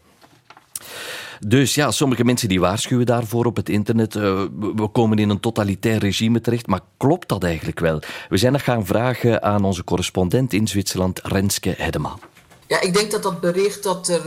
Dus 1.39 1.75
ja, 1.75 1.91
sommige 1.91 2.23
mensen 2.23 2.49
die 2.49 2.59
waarschuwen 2.59 3.05
daarvoor 3.05 3.45
op 3.45 3.55
het 3.55 3.69
internet. 3.69 4.15
Uh, 4.15 4.43
we 4.75 4.87
komen 4.91 5.17
in 5.17 5.29
een 5.29 5.39
totalitair 5.39 5.99
regime 5.99 6.41
terecht. 6.41 6.67
Maar 6.67 6.79
klopt 6.97 7.27
dat 7.27 7.43
eigenlijk 7.43 7.79
wel? 7.79 8.01
We 8.29 8.37
zijn 8.37 8.53
dat 8.53 8.61
gaan 8.61 8.85
vragen 8.85 9.43
aan 9.43 9.63
onze 9.63 9.83
correspondent 9.83 10.53
in 10.53 10.67
Zwitserland, 10.67 11.19
Renske 11.23 11.73
Hedema. 11.77 12.17
Ja, 12.67 12.81
ik 12.81 12.93
denk 12.93 13.11
dat 13.11 13.23
dat 13.23 13.39
bericht 13.39 13.83
dat 13.83 14.07
er 14.07 14.25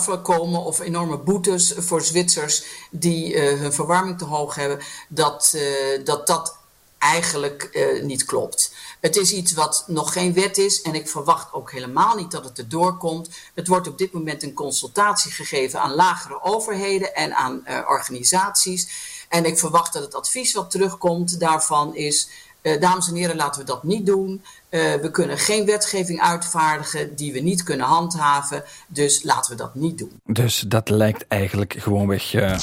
uh, 0.00 0.22
komen 0.22 0.64
of 0.64 0.80
enorme 0.80 1.18
boetes 1.18 1.74
voor 1.76 2.02
Zwitsers 2.02 2.64
die 2.90 3.38
hun 3.38 3.72
verwarming 3.72 4.18
te 4.18 4.24
hoog 4.24 4.54
hebben, 4.54 4.78
dat 5.08 5.58
dat, 6.04 6.26
dat 6.26 6.61
eigenlijk 7.02 8.00
niet 8.02 8.24
klopt. 8.24 8.72
Het 9.00 9.16
is 9.16 9.32
iets 9.32 9.52
wat 9.52 9.84
nog 9.86 10.12
geen 10.12 10.32
wet 10.32 10.58
is 10.58 10.82
en 10.82 10.94
ik 10.94 11.08
verwacht 11.08 11.52
ook 11.52 11.72
helemaal 11.72 12.16
niet 12.16 12.30
dat 12.30 12.44
het 12.44 12.58
erdoor 12.58 12.96
komt. 12.96 13.28
Het 13.54 13.68
wordt 13.68 13.88
op 13.88 13.98
dit 13.98 14.12
moment 14.12 14.42
een 14.42 14.54
consultatie 14.54 15.30
gegeven 15.30 15.80
aan 15.80 15.94
lagere 15.94 16.42
overheden 16.42 17.14
en 17.14 17.34
aan 17.34 17.64
uh, 17.68 17.78
organisaties. 17.88 18.88
En 19.28 19.44
ik 19.44 19.58
verwacht 19.58 19.92
dat 19.92 20.02
het 20.02 20.14
advies 20.14 20.52
wat 20.52 20.70
terugkomt 20.70 21.40
daarvan 21.40 21.94
is, 21.94 22.28
uh, 22.62 22.80
dames 22.80 23.08
en 23.08 23.14
heren, 23.14 23.36
laten 23.36 23.60
we 23.60 23.66
dat 23.66 23.82
niet 23.82 24.06
doen. 24.06 24.44
Uh, 24.74 24.94
we 24.94 25.10
kunnen 25.10 25.38
geen 25.38 25.66
wetgeving 25.66 26.20
uitvaardigen 26.20 27.16
die 27.16 27.32
we 27.32 27.40
niet 27.40 27.62
kunnen 27.62 27.86
handhaven. 27.86 28.62
Dus 28.88 29.22
laten 29.22 29.50
we 29.50 29.56
dat 29.56 29.74
niet 29.74 29.98
doen. 29.98 30.20
Dus 30.26 30.64
dat 30.68 30.88
lijkt 30.88 31.24
eigenlijk 31.28 31.74
gewoonweg 31.78 32.34
uh, 32.34 32.58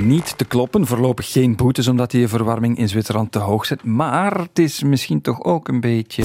niet 0.00 0.38
te 0.38 0.44
kloppen. 0.44 0.86
Voorlopig 0.86 1.32
geen 1.32 1.56
boetes 1.56 1.88
omdat 1.88 2.10
die 2.10 2.28
verwarming 2.28 2.78
in 2.78 2.88
Zwitserland 2.88 3.32
te 3.32 3.38
hoog 3.38 3.66
zit. 3.66 3.84
Maar 3.84 4.38
het 4.38 4.58
is 4.58 4.82
misschien 4.82 5.20
toch 5.20 5.42
ook 5.42 5.68
een 5.68 5.80
beetje 5.80 6.24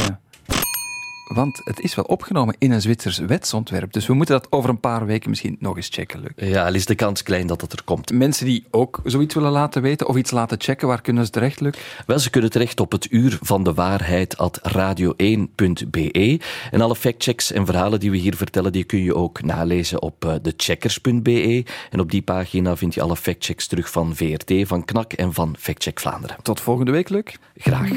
want 1.29 1.61
het 1.63 1.79
is 1.79 1.95
wel 1.95 2.05
opgenomen 2.05 2.55
in 2.57 2.71
een 2.71 2.81
Zwitsers 2.81 3.17
wetsontwerp. 3.17 3.93
Dus 3.93 4.07
we 4.07 4.13
moeten 4.13 4.35
dat 4.39 4.51
over 4.51 4.69
een 4.69 4.79
paar 4.79 5.05
weken 5.05 5.29
misschien 5.29 5.57
nog 5.59 5.75
eens 5.75 5.89
checken, 5.91 6.19
Luc. 6.19 6.49
Ja, 6.49 6.65
al 6.65 6.73
is 6.73 6.85
de 6.85 6.95
kans 6.95 7.23
klein 7.23 7.47
dat 7.47 7.61
het 7.61 7.73
er 7.73 7.83
komt. 7.83 8.11
Mensen 8.11 8.45
die 8.45 8.65
ook 8.71 8.99
zoiets 9.03 9.33
willen 9.33 9.51
laten 9.51 9.81
weten 9.81 10.07
of 10.07 10.15
iets 10.15 10.31
laten 10.31 10.61
checken, 10.61 10.87
waar 10.87 11.01
kunnen 11.01 11.25
ze 11.25 11.31
terecht, 11.31 11.59
Luc? 11.59 11.73
Wel, 12.05 12.19
ze 12.19 12.29
kunnen 12.29 12.49
terecht 12.49 12.79
op 12.79 12.91
het 12.91 13.11
uur 13.11 13.37
van 13.41 13.63
de 13.63 13.73
waarheid 13.73 14.37
at 14.37 14.61
radio1.be. 14.77 16.39
En 16.71 16.81
alle 16.81 16.95
factchecks 16.95 17.51
en 17.51 17.65
verhalen 17.65 17.99
die 17.99 18.11
we 18.11 18.17
hier 18.17 18.35
vertellen, 18.35 18.71
die 18.71 18.83
kun 18.83 19.03
je 19.03 19.15
ook 19.15 19.41
nalezen 19.41 20.01
op 20.01 20.25
uh, 20.25 20.33
thecheckers.be. 20.33 21.65
En 21.89 21.99
op 21.99 22.11
die 22.11 22.21
pagina 22.21 22.77
vind 22.77 22.93
je 22.93 23.01
alle 23.01 23.15
factchecks 23.15 23.67
terug 23.67 23.91
van 23.91 24.15
VRT, 24.15 24.53
van 24.67 24.85
KNAK 24.85 25.13
en 25.13 25.33
van 25.33 25.55
Factcheck 25.59 25.99
Vlaanderen. 25.99 26.37
Tot 26.41 26.61
volgende 26.61 26.91
week, 26.91 27.09
Luc. 27.09 27.35
Graag. 27.57 27.89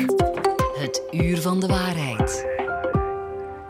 Het 0.78 1.02
uur 1.10 1.40
van 1.40 1.60
de 1.60 1.66
waarheid. 1.66 2.61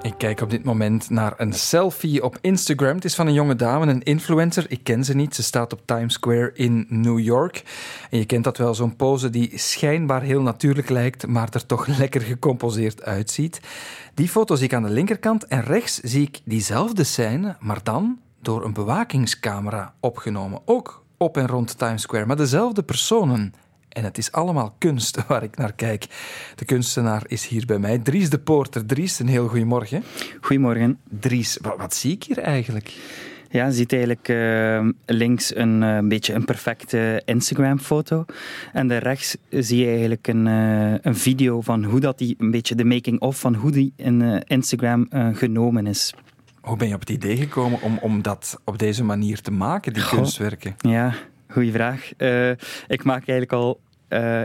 Ik 0.02 0.14
kijk 0.18 0.40
op 0.40 0.50
dit 0.50 0.64
moment 0.64 1.10
naar 1.10 1.34
een 1.36 1.52
selfie 1.52 2.22
op 2.22 2.38
Instagram. 2.40 2.94
Het 2.94 3.04
is 3.04 3.14
van 3.14 3.26
een 3.26 3.32
jonge 3.32 3.56
dame, 3.56 3.86
een 3.86 4.02
influencer. 4.02 4.64
Ik 4.68 4.84
ken 4.84 5.04
ze 5.04 5.14
niet. 5.14 5.34
Ze 5.34 5.42
staat 5.42 5.72
op 5.72 5.80
Times 5.84 6.12
Square 6.12 6.50
in 6.54 6.86
New 6.88 7.18
York. 7.18 7.62
En 8.10 8.18
je 8.18 8.24
kent 8.24 8.44
dat 8.44 8.56
wel, 8.56 8.74
zo'n 8.74 8.96
pose 8.96 9.30
die 9.30 9.58
schijnbaar 9.58 10.22
heel 10.22 10.42
natuurlijk 10.42 10.88
lijkt, 10.88 11.26
maar 11.26 11.48
er 11.50 11.66
toch 11.66 11.86
lekker 11.98 12.20
gecomposeerd 12.20 13.02
uitziet. 13.02 13.60
Die 14.14 14.28
foto 14.28 14.54
zie 14.54 14.64
ik 14.64 14.74
aan 14.74 14.82
de 14.82 14.90
linkerkant 14.90 15.46
en 15.46 15.62
rechts 15.62 16.00
zie 16.00 16.22
ik 16.22 16.40
diezelfde 16.44 17.04
scène, 17.04 17.56
maar 17.60 17.80
dan 17.82 18.18
door 18.40 18.64
een 18.64 18.72
bewakingscamera 18.72 19.94
opgenomen. 20.00 20.60
Ook 20.64 21.04
op 21.16 21.36
en 21.36 21.46
rond 21.46 21.78
Times 21.78 22.02
Square, 22.02 22.26
maar 22.26 22.36
dezelfde 22.36 22.82
personen. 22.82 23.54
En 23.92 24.04
het 24.04 24.18
is 24.18 24.32
allemaal 24.32 24.74
kunst 24.78 25.22
waar 25.26 25.42
ik 25.42 25.56
naar 25.56 25.72
kijk. 25.72 26.06
De 26.54 26.64
kunstenaar 26.64 27.22
is 27.26 27.46
hier 27.46 27.66
bij 27.66 27.78
mij. 27.78 27.98
Dries 27.98 28.30
de 28.30 28.38
Poorter. 28.38 28.86
Dries, 28.86 29.18
een 29.18 29.28
heel 29.28 29.48
goedemorgen. 29.48 30.02
Goedemorgen. 30.40 30.98
Dries, 31.20 31.58
wat, 31.62 31.76
wat 31.76 31.94
zie 31.94 32.12
ik 32.12 32.24
hier 32.24 32.38
eigenlijk? 32.38 32.92
Ja, 33.52 33.66
je 33.66 33.72
ziet 33.72 33.92
eigenlijk 33.92 34.28
uh, 34.28 34.88
links 35.06 35.56
een, 35.56 35.82
uh, 35.82 35.98
beetje 36.02 36.34
een 36.34 36.44
perfecte 36.44 37.22
Instagram-foto. 37.24 38.24
En 38.72 38.88
daar 38.88 39.02
rechts 39.02 39.36
zie 39.50 39.78
je 39.78 39.88
eigenlijk 39.88 40.28
een, 40.28 40.46
uh, 40.46 40.94
een 41.00 41.16
video 41.16 41.60
van 41.60 41.84
hoe 41.84 42.00
dat 42.00 42.18
die, 42.18 42.34
een 42.38 42.50
beetje 42.50 42.74
de 42.74 42.84
making-of 42.84 43.40
van 43.40 43.54
hoe 43.54 43.70
die 43.70 43.92
in 43.96 44.42
Instagram 44.46 45.08
genomen 45.32 45.86
is. 45.86 46.14
Hoe 46.60 46.76
ben 46.76 46.88
je 46.88 46.94
op 46.94 47.00
het 47.00 47.10
idee 47.10 47.36
gekomen 47.36 47.82
om, 47.82 47.98
om 47.98 48.22
dat 48.22 48.60
op 48.64 48.78
deze 48.78 49.04
manier 49.04 49.40
te 49.40 49.50
maken, 49.50 49.92
die 49.92 50.02
Goh, 50.02 50.12
kunstwerken? 50.12 50.74
Ja, 50.78 51.14
Goeie 51.46 51.72
vraag. 51.72 52.10
Ik 52.86 53.04
maak 53.04 53.28
eigenlijk 53.28 53.52
al 53.52 53.80
uh, 54.12 54.42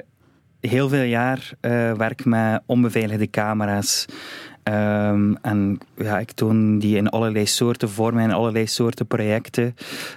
heel 0.60 0.90
veel 0.90 1.04
jaar 1.04 1.52
uh, 1.62 1.94
werk 1.94 2.26
met 2.26 2.62
onbeveiligde 2.66 3.30
camera's. 3.30 4.06
Um, 4.64 5.38
en 5.42 5.80
ja, 5.98 6.20
ik 6.20 6.32
toon 6.32 6.80
die 6.80 6.96
in 6.96 7.10
allerlei 7.10 7.46
soorten 7.46 7.90
vormen, 7.90 8.24
in 8.24 8.32
allerlei 8.32 8.68
soorten 8.68 9.08
projecten. 9.08 9.76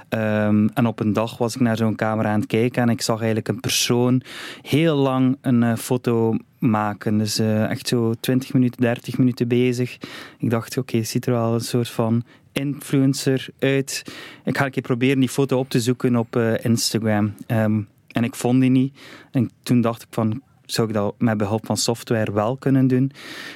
Um, 0.09 0.69
en 0.75 0.87
op 0.87 1.01
een 1.01 1.13
dag 1.13 1.39
was 1.39 1.55
ik 1.55 1.61
naar 1.61 1.77
zo'n 1.77 1.97
camera 1.97 2.33
aan 2.33 2.41
het 2.41 2.49
kijken 2.49 2.83
en 2.83 2.89
ik 2.89 3.03
zag 3.03 3.17
eigenlijk 3.17 3.49
een 3.49 3.61
persoon 3.61 4.23
heel 4.63 4.97
lang 4.97 5.37
een 5.41 5.63
uh, 5.63 5.77
foto 5.77 6.37
maken. 6.59 7.19
Dus 7.19 7.39
echt 7.39 7.89
zo 7.89 8.15
20 8.21 8.53
minuten, 8.53 8.81
30 8.81 9.19
minuten 9.19 9.49
bezig. 9.49 9.99
Ik 10.39 10.51
dacht, 10.51 10.79
oké, 10.79 10.95
okay, 10.95 11.05
ziet 11.05 11.27
er 11.27 11.33
wel 11.33 11.55
een 11.55 11.61
soort 11.61 11.91
van 11.91 12.23
influencer 12.53 13.49
uit. 13.59 14.03
Ik 14.45 14.59
ga 14.59 14.65
een 14.65 14.71
keer 14.71 14.83
proberen 14.83 15.21
die 15.21 15.29
foto 15.29 15.59
op 15.59 15.69
te 15.71 15.81
zoeken 15.81 16.17
op 16.17 16.37
Instagram. 16.63 17.35
Um, 17.47 17.89
en 18.13 18.25
ik 18.25 18.35
vond 18.35 18.61
die 18.61 18.71
niet. 18.71 18.99
En 19.31 19.51
toen 19.63 19.81
dacht 19.81 20.03
ik 20.03 20.09
van, 20.11 20.43
zou 20.73 20.89
ik 20.89 20.95
dat 20.95 21.15
met 21.19 21.37
behulp 21.37 21.67
van 21.67 21.77
software 21.77 22.33
wel 22.33 22.57
kunnen 22.57 22.87
doen. 22.87 23.13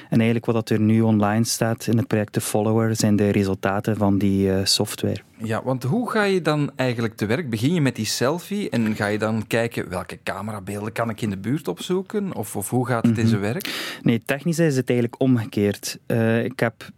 En 0.09 0.17
eigenlijk 0.17 0.45
wat 0.45 0.69
er 0.69 0.79
nu 0.79 1.01
online 1.01 1.43
staat 1.43 1.87
in 1.87 1.97
het 1.97 2.07
project 2.07 2.33
The 2.33 2.41
Follower 2.41 2.95
zijn 2.95 3.15
de 3.15 3.29
resultaten 3.29 3.97
van 3.97 4.17
die 4.17 4.47
uh, 4.47 4.59
software. 4.63 5.21
Ja, 5.37 5.63
want 5.63 5.83
hoe 5.83 6.09
ga 6.11 6.23
je 6.23 6.41
dan 6.41 6.71
eigenlijk 6.75 7.15
te 7.15 7.25
werk? 7.25 7.49
Begin 7.49 7.73
je 7.73 7.81
met 7.81 7.95
die 7.95 8.05
selfie 8.05 8.69
en 8.69 8.95
ga 8.95 9.07
je 9.07 9.17
dan 9.17 9.47
kijken 9.47 9.89
welke 9.89 10.19
camerabeelden 10.23 10.91
kan 10.91 11.09
ik 11.09 11.21
in 11.21 11.29
de 11.29 11.37
buurt 11.37 11.67
opzoeken? 11.67 12.35
Of, 12.35 12.55
of 12.55 12.69
hoe 12.69 12.87
gaat 12.87 13.05
het 13.05 13.05
mm 13.05 13.13
-hmm. 13.13 13.23
in 13.23 13.29
zijn 13.29 13.41
werk? 13.41 13.97
Nee, 14.01 14.21
technisch 14.25 14.59
is 14.59 14.75
het 14.75 14.89
eigenlijk 14.89 15.21
omgekeerd. 15.21 15.99
Uh, 16.07 16.43
ik 16.43 16.59
heb 16.59 16.89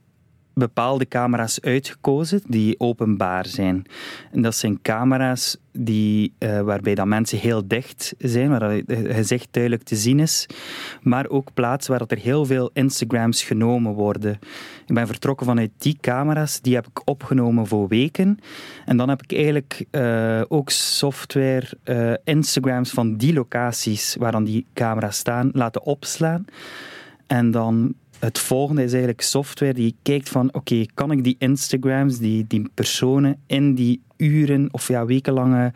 bepaalde 0.57 1.07
camera's 1.07 1.59
uitgekozen 1.61 2.41
die 2.47 2.79
openbaar 2.79 3.45
zijn. 3.45 3.85
En 4.31 4.41
dat 4.41 4.55
zijn 4.55 4.81
camera's 4.81 5.57
die, 5.71 6.33
uh, 6.39 6.61
waarbij 6.61 6.95
dat 6.95 7.05
mensen 7.05 7.37
heel 7.37 7.67
dicht 7.67 8.13
zijn, 8.17 8.49
waar 8.49 8.71
het 8.71 8.83
gezicht 8.87 9.47
duidelijk 9.51 9.83
te 9.83 9.95
zien 9.95 10.19
is, 10.19 10.45
maar 11.01 11.29
ook 11.29 11.53
plaatsen 11.53 11.97
waar 11.97 12.07
er 12.07 12.17
heel 12.17 12.45
veel 12.45 12.69
Instagrams 12.73 13.43
genomen 13.43 13.93
worden. 13.93 14.39
Ik 14.85 14.93
ben 14.93 15.07
vertrokken 15.07 15.45
vanuit 15.45 15.71
die 15.77 15.97
camera's, 16.01 16.61
die 16.61 16.75
heb 16.75 16.87
ik 16.87 17.01
opgenomen 17.05 17.67
voor 17.67 17.87
weken. 17.87 18.39
En 18.85 18.97
dan 18.97 19.09
heb 19.09 19.23
ik 19.23 19.33
eigenlijk 19.33 19.85
uh, 19.91 20.41
ook 20.47 20.69
software, 20.69 21.67
uh, 21.83 22.13
Instagrams 22.23 22.89
van 22.89 23.15
die 23.17 23.33
locaties 23.33 24.15
waar 24.19 24.31
dan 24.31 24.43
die 24.43 24.65
camera's 24.73 25.17
staan, 25.17 25.49
laten 25.53 25.83
opslaan. 25.83 26.45
En 27.27 27.51
dan 27.51 27.93
het 28.19 28.39
volgende 28.39 28.83
is 28.83 28.91
eigenlijk 28.91 29.21
software 29.21 29.73
die 29.73 29.95
kijkt 30.01 30.29
van 30.29 30.53
oké, 30.53 30.85
kan 30.93 31.11
ik 31.11 31.23
die 31.23 31.35
Instagrams, 31.39 32.17
die, 32.17 32.45
die 32.47 32.69
personen 32.73 33.39
in 33.47 33.75
die 33.75 34.01
uren 34.17 34.67
of 34.71 34.87
ja, 34.87 35.05
wekenlange 35.05 35.73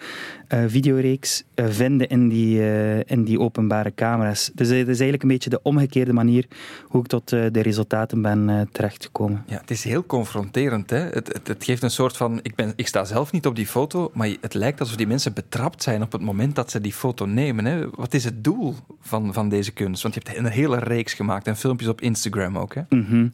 uh, 0.54 0.64
videoreeks 0.68 1.44
vinden 1.70 2.08
in 2.08 2.30
die, 2.30 2.60
uh, 2.60 3.00
in 3.00 3.24
die 3.24 3.40
openbare 3.40 3.94
camera's. 3.96 4.52
Dus 4.54 4.68
het 4.68 4.78
is 4.78 4.88
eigenlijk 4.88 5.24
een 5.24 5.30
beetje 5.30 5.50
de 5.50 5.62
omgekeerde 5.62 6.14
manier 6.14 6.46
hoe 6.84 7.02
ik 7.02 7.08
tot 7.08 7.30
de 7.30 7.62
resultaten 7.62 8.22
ben 8.22 8.70
terechtgekomen. 8.72 9.44
Ja, 9.48 9.58
het 9.62 9.72
is 9.72 9.84
heel 9.84 10.06
confronterend. 10.06 10.90
Hè? 10.90 10.98
Het, 10.98 11.34
het, 11.34 11.48
het, 11.48 11.64
geeft 11.64 11.84
een 11.84 11.92
soort 11.92 12.18
van... 12.18 12.40
Ik, 12.42 12.56
ben, 12.56 12.74
ik 12.76 12.88
sta 12.88 13.04
zelf 13.04 13.32
niet 13.32 13.46
op 13.46 13.56
die 13.56 13.68
foto, 13.68 14.12
maar 14.14 14.30
het 14.42 14.54
lijkt 14.54 14.80
alsof 14.80 14.96
die 14.96 15.08
mensen 15.08 15.34
betrapt 15.34 15.84
zijn 15.84 16.02
op 16.02 16.12
het 16.12 16.22
moment 16.22 16.56
dat 16.56 16.72
ze 16.72 16.82
die 16.82 16.94
foto 16.94 17.26
nemen. 17.26 17.66
Hè? 17.66 17.90
Wat 17.90 18.14
is 18.14 18.24
het 18.24 18.44
doel 18.44 18.76
van, 19.02 19.34
van 19.34 19.50
deze 19.50 19.72
kunst? 19.72 20.02
Want 20.02 20.14
je 20.14 20.22
hebt 20.24 20.38
een 20.38 20.46
hele 20.46 20.80
reeks 20.80 21.14
gemaakt 21.14 21.48
en 21.48 21.58
filmpjes 21.58 21.90
op 21.90 22.02
Instagram 22.02 22.58
ook. 22.58 22.76
Hè? 22.76 22.82
Mm 22.90 23.06
-hmm. 23.10 23.32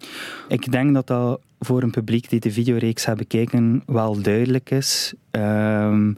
Ik 0.48 0.72
denk 0.72 0.94
dat 0.94 1.08
dat 1.08 1.40
voor 1.60 1.84
een 1.84 1.92
publiek 1.92 2.30
die 2.30 2.40
de 2.40 2.52
videoreeks 2.52 3.06
heeft 3.06 3.18
bekeken 3.18 3.84
wel 3.86 4.22
duidelijk 4.22 4.70
is. 4.70 5.14
Um, 5.32 6.18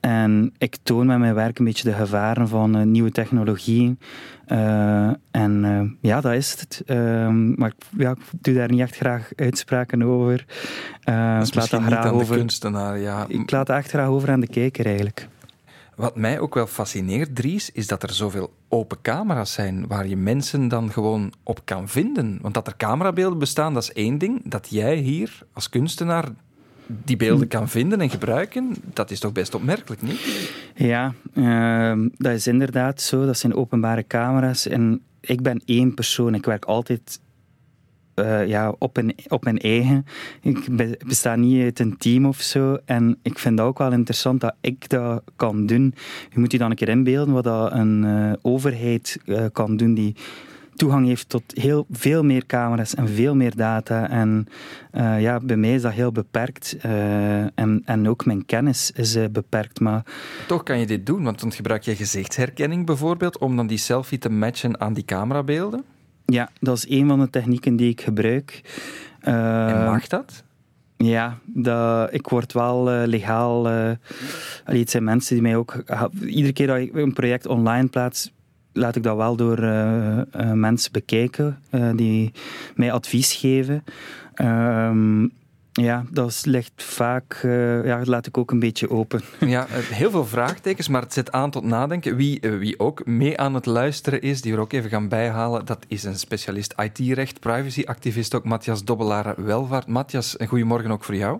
en 0.00 0.54
ik 0.58 0.76
toon 0.82 1.06
met 1.06 1.18
mijn 1.18 1.34
werk 1.34 1.58
een 1.58 1.64
beetje 1.64 1.90
de 1.90 1.94
gevaren 1.94 2.48
van 2.48 2.76
uh, 2.76 2.82
nieuwe 2.82 3.10
technologieën. 3.10 3.98
Uh, 4.48 5.10
en 5.30 5.64
uh, 5.64 5.90
ja, 6.00 6.20
dat 6.20 6.32
is 6.32 6.60
het. 6.60 6.82
Ehm, 6.86 7.54
maar 7.54 7.72
ja, 7.96 8.10
ik 8.10 8.18
doe 8.40 8.54
daar 8.54 8.70
niet 8.70 8.80
echt 8.80 8.96
graag 8.96 9.30
uitspraken 9.36 10.02
over. 10.02 10.44
dat 11.04 11.48
ik 11.48 11.54
laat 11.54 11.70
dat 11.70 11.82
graag 11.82 12.04
aan 12.04 12.12
over, 12.12 12.34
de 12.34 12.38
kunstenaar, 12.38 12.98
ja. 12.98 13.24
Ik 13.28 13.50
laat 13.50 13.66
dat 13.66 13.76
echt 13.76 13.90
graag 13.90 14.08
over 14.08 14.30
aan 14.30 14.40
de 14.40 14.48
kijker 14.48 14.86
eigenlijk. 14.86 15.28
Wat 16.00 16.16
mij 16.16 16.40
ook 16.40 16.54
wel 16.54 16.66
fascineert, 16.66 17.36
Dries, 17.36 17.70
is 17.70 17.86
dat 17.86 18.02
er 18.02 18.12
zoveel 18.12 18.52
open 18.68 18.98
camera's 19.02 19.52
zijn 19.52 19.86
waar 19.86 20.06
je 20.06 20.16
mensen 20.16 20.68
dan 20.68 20.92
gewoon 20.92 21.32
op 21.42 21.60
kan 21.64 21.88
vinden. 21.88 22.38
Want 22.42 22.54
dat 22.54 22.66
er 22.66 22.76
camerabeelden 22.76 23.38
bestaan, 23.38 23.74
dat 23.74 23.82
is 23.82 23.92
één 23.92 24.18
ding. 24.18 24.40
Dat 24.44 24.66
jij 24.70 24.96
hier 24.96 25.38
als 25.52 25.68
kunstenaar 25.68 26.28
die 27.04 27.16
beelden 27.16 27.48
kan 27.48 27.68
vinden 27.68 28.00
en 28.00 28.10
gebruiken, 28.10 28.76
dat 28.92 29.10
is 29.10 29.20
toch 29.20 29.32
best 29.32 29.54
opmerkelijk, 29.54 30.02
niet? 30.02 30.20
Ja, 30.74 31.14
uh, 31.34 32.06
dat 32.16 32.32
is 32.32 32.46
inderdaad 32.46 33.00
zo. 33.00 33.26
Dat 33.26 33.38
zijn 33.38 33.54
openbare 33.54 34.06
camera's. 34.06 34.66
En 34.66 35.00
ik 35.20 35.42
ben 35.42 35.62
één 35.64 35.94
persoon. 35.94 36.34
Ik 36.34 36.44
werk 36.44 36.64
altijd 36.64 37.20
uh, 38.14 38.46
ja, 38.46 38.74
op, 38.78 38.96
een, 38.96 39.14
op 39.28 39.44
mijn 39.44 39.58
eigen. 39.58 40.06
Ik 40.40 40.76
besta 41.06 41.36
niet 41.36 41.62
uit 41.62 41.78
een 41.78 41.96
team 41.96 42.26
of 42.26 42.40
zo. 42.40 42.78
En 42.84 43.18
ik 43.22 43.38
vind 43.38 43.56
dat 43.56 43.66
ook 43.66 43.78
wel 43.78 43.92
interessant 43.92 44.40
dat 44.40 44.54
ik 44.60 44.88
dat 44.88 45.22
kan 45.36 45.66
doen. 45.66 45.94
Je 46.32 46.38
moet 46.38 46.52
je 46.52 46.58
dan 46.58 46.70
een 46.70 46.76
keer 46.76 46.88
inbeelden 46.88 47.34
wat 47.34 47.44
dat 47.44 47.72
een 47.72 48.04
uh, 48.04 48.32
overheid 48.42 49.18
uh, 49.24 49.44
kan 49.52 49.76
doen 49.76 49.94
die 49.94 50.16
toegang 50.80 51.06
heeft 51.06 51.28
tot 51.28 51.42
heel 51.46 51.86
veel 51.90 52.22
meer 52.22 52.46
camera's 52.46 52.94
en 52.94 53.08
veel 53.08 53.34
meer 53.34 53.56
data. 53.56 54.08
En 54.08 54.46
uh, 54.92 55.20
ja, 55.20 55.40
bij 55.40 55.56
mij 55.56 55.74
is 55.74 55.82
dat 55.82 55.92
heel 55.92 56.12
beperkt. 56.12 56.76
Uh, 56.86 57.58
en, 57.58 57.82
en 57.84 58.08
ook 58.08 58.24
mijn 58.24 58.46
kennis 58.46 58.90
is 58.90 59.16
uh, 59.16 59.24
beperkt. 59.32 59.80
Maar... 59.80 60.02
Toch 60.46 60.62
kan 60.62 60.78
je 60.78 60.86
dit 60.86 61.06
doen, 61.06 61.22
want 61.22 61.40
dan 61.40 61.52
gebruik 61.52 61.82
je 61.82 61.96
gezichtsherkenning 61.96 62.86
bijvoorbeeld 62.86 63.38
om 63.38 63.56
dan 63.56 63.66
die 63.66 63.78
selfie 63.78 64.18
te 64.18 64.28
matchen 64.30 64.80
aan 64.80 64.92
die 64.92 65.04
camerabeelden? 65.04 65.84
Ja, 66.26 66.50
dat 66.60 66.76
is 66.76 66.88
een 66.88 67.08
van 67.08 67.20
de 67.20 67.30
technieken 67.30 67.76
die 67.76 67.90
ik 67.90 68.00
gebruik. 68.00 68.60
en 69.20 69.84
mag 69.84 70.06
dat? 70.06 70.44
Ja, 70.96 71.38
dat, 71.44 72.12
ik 72.12 72.28
word 72.28 72.52
wel 72.52 72.92
uh, 72.92 73.06
legaal. 73.06 73.70
Uh, 73.70 73.90
het 74.64 74.90
zijn 74.90 75.04
mensen 75.04 75.34
die 75.34 75.42
mij 75.42 75.56
ook. 75.56 75.82
iedere 76.20 76.52
keer 76.52 76.66
dat 76.66 76.78
ik 76.78 76.94
een 76.94 77.12
project 77.12 77.46
online 77.46 77.88
plaats, 77.88 78.32
laat 78.80 78.96
ik 78.96 79.02
dat 79.02 79.16
wel 79.16 79.36
door 79.36 79.60
mensen 80.54 80.92
bekijken 80.92 81.58
die 81.94 82.32
mij 82.74 82.92
advies 82.92 83.32
geven. 83.32 83.84
Ehm, 84.34 85.26
ja, 85.72 86.04
dat 86.10 86.42
ligt 86.44 86.72
vaak, 86.76 87.38
ja, 87.84 87.98
dat 87.98 88.06
laat 88.06 88.26
ik 88.26 88.38
ook 88.38 88.50
een 88.50 88.58
beetje 88.58 88.90
open. 88.90 89.20
Ja, 89.46 89.66
heel 89.70 90.10
veel 90.10 90.26
vraagtekens, 90.26 90.88
maar 90.88 91.02
het 91.02 91.12
zet 91.12 91.32
aan 91.32 91.50
tot 91.50 91.64
nadenken. 91.64 92.16
Wie, 92.16 92.40
eh, 92.40 92.58
wie 92.58 92.78
ook 92.78 93.06
mee 93.06 93.38
aan 93.38 93.54
het 93.54 93.66
luisteren 93.66 94.22
is, 94.22 94.40
die 94.40 94.54
we 94.54 94.60
ook 94.60 94.72
even 94.72 94.90
gaan 94.90 95.08
bijhalen, 95.08 95.66
dat 95.66 95.84
is 95.88 96.04
een 96.04 96.18
specialist 96.18 96.74
IT-recht, 96.76 97.40
privacy-activist 97.40 98.34
ook, 98.34 98.44
Matthias 98.44 98.84
Dobbelare 98.84 99.34
Welvaart. 99.36 99.86
Matthias, 99.86 100.38
een 100.38 100.46
goedemorgen 100.46 100.90
ook 100.90 101.04
voor 101.04 101.16
jou. 101.16 101.38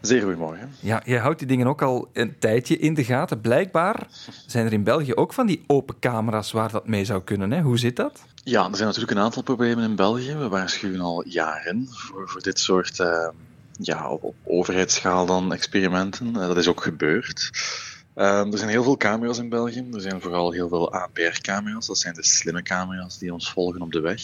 Zeer 0.00 0.22
goedemorgen. 0.22 0.74
Ja, 0.80 1.02
jij 1.04 1.18
houdt 1.18 1.38
die 1.38 1.48
dingen 1.48 1.66
ook 1.66 1.82
al 1.82 2.08
een 2.12 2.38
tijdje 2.38 2.78
in 2.78 2.94
de 2.94 3.04
gaten. 3.04 3.40
Blijkbaar 3.40 4.06
zijn 4.46 4.66
er 4.66 4.72
in 4.72 4.84
België 4.84 5.14
ook 5.14 5.32
van 5.32 5.46
die 5.46 5.64
open 5.66 5.98
camera's 5.98 6.52
waar 6.52 6.70
dat 6.70 6.86
mee 6.86 7.04
zou 7.04 7.22
kunnen. 7.22 7.50
Hè? 7.50 7.60
Hoe 7.60 7.78
zit 7.78 7.96
dat? 7.96 8.24
Ja, 8.44 8.68
er 8.68 8.76
zijn 8.76 8.86
natuurlijk 8.86 9.10
een 9.10 9.24
aantal 9.24 9.42
problemen 9.42 9.84
in 9.84 9.96
België. 9.96 10.34
We 10.34 10.48
waarschuwen 10.48 11.00
al 11.00 11.24
jaren 11.28 11.88
voor, 11.90 12.28
voor 12.28 12.42
dit 12.42 12.58
soort 12.58 12.98
uh, 12.98 13.28
ja, 13.72 14.08
op, 14.08 14.34
overheidsschaal 14.44 15.26
dan 15.26 15.52
experimenten. 15.52 16.26
Uh, 16.26 16.34
dat 16.34 16.56
is 16.56 16.68
ook 16.68 16.82
gebeurd. 16.82 17.50
Uh, 18.20 18.52
er 18.52 18.58
zijn 18.58 18.70
heel 18.70 18.82
veel 18.82 18.96
camera's 18.96 19.38
in 19.38 19.48
België. 19.48 19.88
Er 19.92 20.00
zijn 20.00 20.20
vooral 20.20 20.52
heel 20.52 20.68
veel 20.68 20.92
ANPR-camera's. 20.92 21.86
Dat 21.86 21.98
zijn 21.98 22.14
de 22.14 22.24
slimme 22.24 22.62
camera's 22.62 23.18
die 23.18 23.32
ons 23.32 23.52
volgen 23.52 23.80
op 23.80 23.92
de 23.92 24.00
weg. 24.00 24.22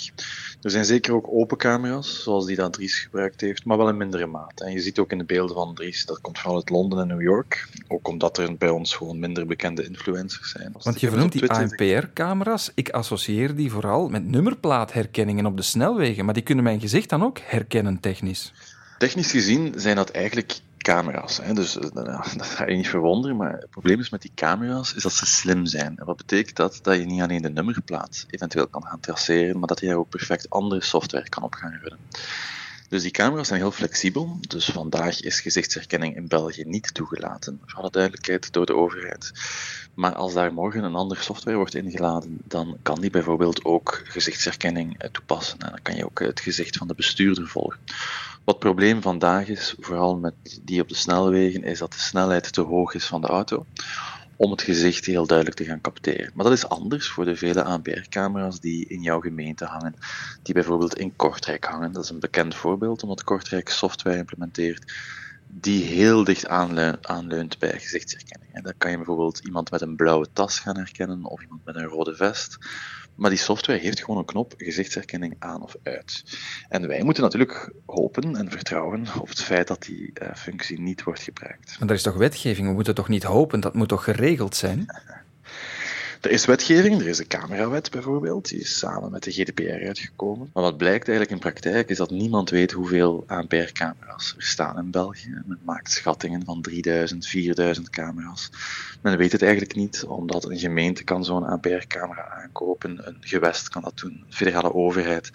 Er 0.63 0.71
zijn 0.71 0.85
zeker 0.85 1.15
ook 1.15 1.29
open 1.31 1.57
camera's, 1.57 2.23
zoals 2.23 2.47
die 2.47 2.57
dat 2.57 2.73
Dries 2.73 2.99
gebruikt 2.99 3.41
heeft, 3.41 3.65
maar 3.65 3.77
wel 3.77 3.89
in 3.89 3.97
mindere 3.97 4.27
mate. 4.27 4.65
En 4.65 4.73
je 4.73 4.81
ziet 4.81 4.99
ook 4.99 5.13
in 5.13 5.19
de 5.19 5.25
beelden 5.25 5.57
van 5.57 5.75
Dries, 5.75 6.07
dat 6.07 6.21
komt 6.21 6.39
vooral 6.39 6.57
uit 6.57 6.71
Londen 6.71 7.01
en 7.01 7.07
New 7.07 7.23
York. 7.23 7.69
Ook 7.89 8.09
omdat 8.09 8.39
er 8.39 8.57
bij 8.57 8.69
ons 8.69 8.95
gewoon 8.95 9.19
minder 9.19 9.47
bekende 9.47 9.85
influencers 9.85 10.51
zijn. 10.51 10.75
Want 10.83 11.01
je 11.01 11.09
vernoemt 11.09 11.33
die 11.33 11.51
ANPR-camera's. 11.51 12.71
Ik 12.75 12.91
associeer 12.91 13.55
die 13.55 13.71
vooral 13.71 14.09
met 14.09 14.25
nummerplaatherkenningen 14.25 15.47
op 15.47 15.57
de 15.57 15.63
snelwegen. 15.63 16.25
Maar 16.25 16.35
die 16.35 16.43
kunnen 16.43 16.65
mijn 16.65 16.81
gezicht 16.81 17.09
dan 17.09 17.25
ook 17.25 17.39
herkennen 17.39 18.01
technisch. 18.01 18.53
Technisch 18.99 19.31
gezien 19.31 19.73
zijn 19.77 19.97
dat 19.97 20.11
eigenlijk 20.11 20.61
camera's. 20.87 21.37
Hè. 21.43 21.55
Dus 21.55 21.79
eh, 21.79 21.91
dat 22.37 22.47
ga 22.47 22.67
je 22.67 22.77
niet 22.77 22.89
verwonderen, 22.89 23.37
maar 23.37 23.53
het 23.53 23.71
probleem 23.71 24.01
is 24.01 24.11
met 24.11 24.23
die 24.23 24.33
camera's 24.35 24.95
is 24.95 25.03
dat 25.03 25.13
ze 25.13 25.27
slim 25.27 25.67
zijn. 25.67 25.99
En 25.99 26.07
wat 26.07 26.17
betekent 26.17 26.57
dat? 26.57 26.79
Dat 26.83 26.97
je 26.97 27.05
niet 27.05 27.23
alleen 27.23 27.43
de 27.43 27.51
nummerplaat 27.51 28.27
eventueel 28.31 28.67
kan 28.67 28.83
gaan 28.83 29.01
traceren, 29.01 29.59
maar 29.59 29.69
dat 29.69 29.81
je 29.81 29.87
daar 29.87 29.97
ook 29.97 30.09
perfect 30.09 30.51
andere 30.51 30.83
software 30.83 31.29
kan 31.29 31.43
op 31.43 31.55
gaan 31.55 31.79
runnen. 31.83 31.99
Dus 32.89 33.03
die 33.03 33.11
camera's 33.11 33.49
zijn 33.49 33.61
heel 33.61 33.71
flexibel. 33.71 34.39
Dus 34.41 34.65
vandaag 34.65 35.21
is 35.21 35.41
gezichtsherkenning 35.41 36.17
in 36.17 36.29
België 36.29 36.65
niet 36.65 36.95
toegelaten, 36.95 37.61
voor 37.65 37.81
alle 37.81 37.91
duidelijkheid, 37.91 38.53
door 38.53 38.67
de 38.67 38.75
overheid. 38.75 39.33
Maar 39.95 40.15
als 40.15 40.33
daar 40.33 40.53
morgen 40.53 40.85
een 40.85 40.95
andere 40.95 41.23
software 41.23 41.57
wordt 41.57 41.75
ingeladen, 41.75 42.39
dan 42.45 42.77
kan 42.83 43.01
die 43.01 43.11
bijvoorbeeld 43.11 43.65
ook 43.65 44.03
gezichtsherkenning 44.05 44.99
eh, 44.99 45.11
toepassen. 45.11 45.59
En 45.59 45.71
dan 45.71 45.83
kan 45.83 45.97
je 45.97 46.05
ook 46.05 46.19
het 46.19 46.41
gezicht 46.41 46.77
van 46.77 46.89
de 46.89 46.95
bestuurder 46.95 47.49
volgen. 47.49 47.79
Wat 48.47 48.55
het 48.55 48.65
probleem 48.65 49.03
vandaag 49.03 49.49
is, 49.49 49.75
vooral 49.79 50.17
met 50.17 50.35
die 50.63 50.81
op 50.81 50.89
de 50.89 50.95
snelwegen, 50.95 51.63
is 51.63 51.79
dat 51.79 51.93
de 51.93 51.99
snelheid 51.99 52.53
te 52.53 52.61
hoog 52.61 52.95
is 52.95 53.07
van 53.07 53.21
de 53.21 53.27
auto 53.27 53.67
om 54.37 54.51
het 54.51 54.63
gezicht 54.63 55.05
heel 55.05 55.27
duidelijk 55.27 55.57
te 55.57 55.65
gaan 55.65 55.81
capteren. 55.81 56.31
Maar 56.35 56.45
dat 56.45 56.55
is 56.55 56.69
anders 56.69 57.09
voor 57.09 57.25
de 57.25 57.37
vele 57.37 57.63
ANPR-camera's 57.63 58.61
die 58.61 58.87
in 58.89 59.03
jouw 59.03 59.21
gemeente 59.21 59.65
hangen, 59.65 59.95
die 60.43 60.55
bijvoorbeeld 60.55 60.99
in 60.99 61.17
Kortrijk 61.17 61.65
hangen. 61.65 61.93
Dat 61.93 62.05
is 62.05 62.11
een 62.11 62.21
bekend 62.21 62.55
voorbeeld, 62.55 63.03
omdat 63.03 63.25
Kortrijk 63.25 63.69
software 63.69 64.17
implementeert 64.17 64.93
die 65.49 65.85
heel 65.85 66.25
dicht 66.25 66.49
aanleunt 66.49 67.59
bij 67.59 67.79
gezichtsherkenning. 67.79 68.53
En 68.53 68.63
dan 68.63 68.75
kan 68.79 68.91
je 68.91 68.97
bijvoorbeeld 68.97 69.39
iemand 69.39 69.71
met 69.71 69.81
een 69.81 69.97
blauwe 69.97 70.27
tas 70.33 70.59
gaan 70.59 70.77
herkennen 70.77 71.25
of 71.25 71.43
iemand 71.43 71.65
met 71.65 71.77
een 71.77 71.87
rode 71.87 72.15
vest. 72.17 72.59
Maar 73.17 73.31
die 73.31 73.39
software 73.39 73.79
heeft 73.79 74.01
gewoon 74.01 74.19
een 74.19 74.25
knop 74.25 74.55
gezichtsherkenning 74.57 75.37
aan 75.39 75.63
of 75.63 75.77
uit. 75.83 76.25
En 76.69 76.89
wij 76.89 77.03
moeten 77.03 77.23
natuurlijk 77.23 77.73
hopen 77.87 78.37
en 78.37 78.51
vertrouwen 78.51 79.07
op 79.21 79.29
het 79.29 79.43
feit 79.43 79.69
dat 79.69 79.83
die 79.83 80.13
uh, 80.23 80.35
functie 80.35 80.81
niet 80.81 81.03
wordt 81.03 81.21
gebruikt. 81.23 81.77
Maar 81.79 81.89
er 81.89 81.95
is 81.95 82.03
toch 82.03 82.17
wetgeving? 82.17 82.69
We 82.69 82.75
moeten 82.75 82.95
toch 82.95 83.09
niet 83.09 83.23
hopen? 83.23 83.61
Dat 83.61 83.75
moet 83.75 83.89
toch 83.89 84.05
geregeld 84.05 84.57
zijn? 84.57 84.87
Er 86.21 86.31
is 86.31 86.45
wetgeving, 86.45 87.01
er 87.01 87.07
is 87.07 87.17
de 87.17 87.27
camerawet 87.27 87.91
bijvoorbeeld, 87.91 88.49
die 88.49 88.61
is 88.61 88.79
samen 88.79 89.11
met 89.11 89.23
de 89.23 89.33
GDPR 89.33 89.87
uitgekomen. 89.87 90.51
Maar 90.53 90.63
wat 90.63 90.77
blijkt 90.77 91.09
eigenlijk 91.09 91.31
in 91.31 91.51
praktijk 91.51 91.89
is 91.89 91.97
dat 91.97 92.11
niemand 92.11 92.51
weet 92.51 92.73
hoeveel 92.73 93.25
ANPR-camera's 93.27 94.35
er 94.37 94.43
staan 94.43 94.79
in 94.79 94.91
België. 94.91 95.43
Men 95.47 95.59
maakt 95.65 95.93
schattingen 95.93 96.45
van 96.45 96.63
3000, 96.63 97.27
4000 97.27 97.91
camera's. 97.91 98.51
Men 99.01 99.17
weet 99.17 99.33
het 99.33 99.43
eigenlijk 99.43 99.75
niet, 99.75 100.05
omdat 100.05 100.45
een 100.45 100.59
gemeente 100.59 101.05
kan 101.05 101.25
zo'n 101.25 101.47
ANPR-camera 101.47 102.29
aankopen, 102.29 103.07
een 103.07 103.17
gewest 103.21 103.69
kan 103.69 103.83
dat 103.83 103.99
doen, 103.99 104.25
een 104.27 104.35
federale 104.35 104.75
overheid. 104.75 105.31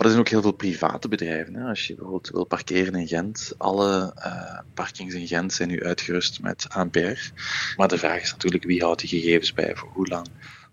Maar 0.00 0.08
er 0.08 0.14
zijn 0.14 0.26
ook 0.26 0.32
heel 0.32 0.42
veel 0.42 0.70
private 0.70 1.08
bedrijven. 1.08 1.54
Hè. 1.54 1.68
Als 1.68 1.86
je 1.86 1.94
bijvoorbeeld 1.94 2.30
wil 2.30 2.44
parkeren 2.44 2.94
in 2.94 3.08
Gent, 3.08 3.52
alle 3.56 4.14
uh, 4.18 4.58
parkings 4.74 5.14
in 5.14 5.26
Gent 5.26 5.52
zijn 5.52 5.68
nu 5.68 5.84
uitgerust 5.84 6.42
met 6.42 6.66
ANPR. 6.68 7.30
Maar 7.76 7.88
de 7.88 7.98
vraag 7.98 8.22
is 8.22 8.32
natuurlijk 8.32 8.64
wie 8.64 8.82
houdt 8.82 9.00
die 9.00 9.08
gegevens 9.08 9.52
bij, 9.52 9.76
voor 9.76 9.88
hoe 9.92 10.08
lang. 10.08 10.26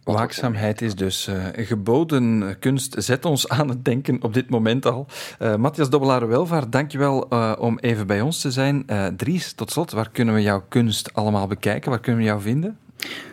Waakzaamheid 0.04 0.82
is 0.82 0.96
dus 0.96 1.28
uh, 1.28 1.46
geboden 1.54 2.56
kunst. 2.60 2.96
Zet 2.98 3.26
ons 3.26 3.50
aan 3.50 3.70
het 3.70 3.86
denken 3.86 4.24
op 4.24 4.34
dit 4.34 4.50
moment 4.50 4.86
al. 4.86 5.08
Uh, 5.40 5.56
Matthias 5.56 5.90
Dobbelare-Welvaart, 5.90 6.72
dankjewel 6.72 7.34
uh, 7.34 7.54
om 7.60 7.80
even 7.80 8.08
bij 8.08 8.22
ons 8.22 8.42
te 8.42 8.52
zijn. 8.52 8.86
Dries, 9.18 9.54
tot 9.54 9.72
slot, 9.72 9.92
waar 9.92 10.10
kunnen 10.12 10.34
we 10.34 10.42
jouw 10.42 10.66
kunst 10.70 11.14
allemaal 11.14 11.48
bekijken? 11.48 11.90
Waar 11.90 12.00
kunnen 12.00 12.22
we 12.22 12.28
jou 12.28 12.42
vinden? 12.42 12.78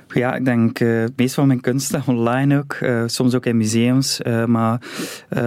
Ja, 0.09 0.35
ik 0.35 0.45
denk 0.45 0.81
uh, 0.81 1.01
het 1.01 1.17
meest 1.17 1.35
van 1.35 1.47
mijn 1.47 1.61
kunsten 1.61 2.03
online 2.17 2.59
ook. 2.59 2.77
Uh, 2.83 3.03
soms 3.07 3.35
ook 3.35 3.47
in 3.47 3.57
museums. 3.57 4.21
Uh, 4.21 4.45
maar 4.45 4.81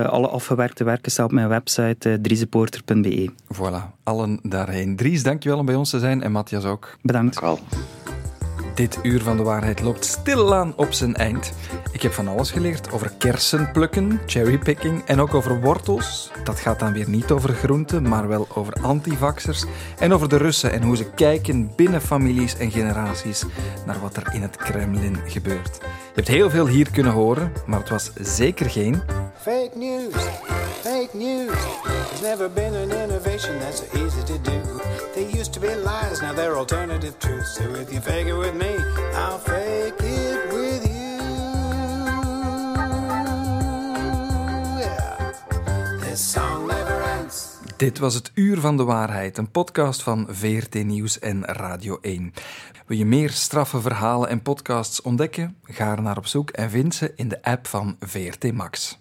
alle 0.05 0.27
afgewerkte 0.27 0.83
werken 0.83 1.11
staan 1.11 1.25
op 1.25 1.31
mijn 1.31 1.49
website 1.49 2.09
uh, 2.09 2.15
driesepoorter.be. 2.21 3.29
Voilà, 3.53 4.03
allen 4.03 4.39
daarheen. 4.43 4.95
Dries, 4.95 5.23
dankjewel 5.23 5.57
om 5.59 5.65
bij 5.65 5.75
ons 5.75 5.89
te 5.89 5.99
zijn. 5.99 6.23
En 6.23 6.31
Matthias 6.31 6.65
ook. 6.65 6.97
Bedankt. 7.01 7.39
Dank 7.39 7.65
dit 8.77 8.99
uur 9.01 9.21
van 9.21 9.37
de 9.37 9.43
waarheid 9.43 9.81
loopt 9.81 10.05
stilaan 10.05 10.73
op 10.75 10.93
zijn 10.93 11.15
eind. 11.15 11.53
Ik 11.91 12.01
heb 12.01 12.11
van 12.11 12.27
alles 12.27 12.51
geleerd 12.51 12.91
over 12.91 13.11
kersen 13.17 13.71
plukken, 13.71 14.21
cherrypicking 14.25 15.05
en 15.05 15.21
ook 15.21 15.33
over 15.33 15.61
wortels. 15.61 16.31
Dat 16.43 16.59
gaat 16.59 16.79
dan 16.79 16.93
weer 16.93 17.09
niet 17.09 17.31
over 17.31 17.53
groenten, 17.53 18.07
maar 18.07 18.27
wel 18.27 18.47
over 18.53 18.73
antivaxers 18.81 19.65
en 19.99 20.13
over 20.13 20.29
de 20.29 20.37
Russen 20.37 20.71
en 20.71 20.83
hoe 20.83 20.97
ze 20.97 21.11
kijken 21.11 21.71
binnen 21.75 22.01
families 22.01 22.57
en 22.57 22.71
generaties 22.71 23.43
naar 23.85 23.99
wat 23.99 24.15
er 24.15 24.33
in 24.33 24.41
het 24.41 24.55
Kremlin 24.55 25.17
gebeurt. 25.25 25.77
Je 25.81 26.13
hebt 26.23 26.27
heel 26.27 26.49
veel 26.49 26.67
hier 26.67 26.91
kunnen 26.91 27.13
horen, 27.13 27.51
maar 27.65 27.79
het 27.79 27.89
was 27.89 28.11
zeker 28.15 28.69
geen 28.69 29.01
fake 29.41 29.71
news. 29.75 30.13
Fake 30.81 31.13
news. 31.13 31.57
There's 32.07 32.21
never 32.21 32.49
been 32.49 32.73
an 32.73 32.91
innovation 32.91 33.59
that's 33.59 33.79
so 33.79 33.85
easy 34.03 34.23
to 34.31 34.37
do. 34.51 34.59
They 35.13 35.25
used 35.39 35.53
to 35.53 35.59
be 35.59 35.73
lies, 35.75 36.21
now 36.21 36.33
they're 36.33 36.57
alternative 36.57 37.17
truths. 37.19 37.55
So 37.55 37.63
if 37.75 37.93
you 37.93 38.01
fake 38.01 38.27
it 38.27 38.37
with 38.37 38.55
me, 38.55 38.66
Dit 47.77 47.99
was 47.99 48.13
het 48.13 48.31
Uur 48.33 48.59
van 48.59 48.77
de 48.77 48.83
Waarheid, 48.83 49.37
een 49.37 49.51
podcast 49.51 50.03
van 50.03 50.25
VRT 50.29 50.73
Nieuws 50.73 51.19
en 51.19 51.45
Radio 51.45 51.97
1. 52.01 52.33
Wil 52.85 52.97
je 52.97 53.05
meer 53.05 53.29
straffe 53.29 53.81
verhalen 53.81 54.29
en 54.29 54.41
podcasts 54.41 55.01
ontdekken? 55.01 55.57
Ga 55.63 55.95
naar 55.95 56.17
op 56.17 56.25
zoek 56.25 56.49
en 56.49 56.69
vind 56.69 56.95
ze 56.95 57.13
in 57.15 57.27
de 57.27 57.43
app 57.43 57.67
van 57.67 57.95
VRT 57.99 58.53
Max. 58.53 58.99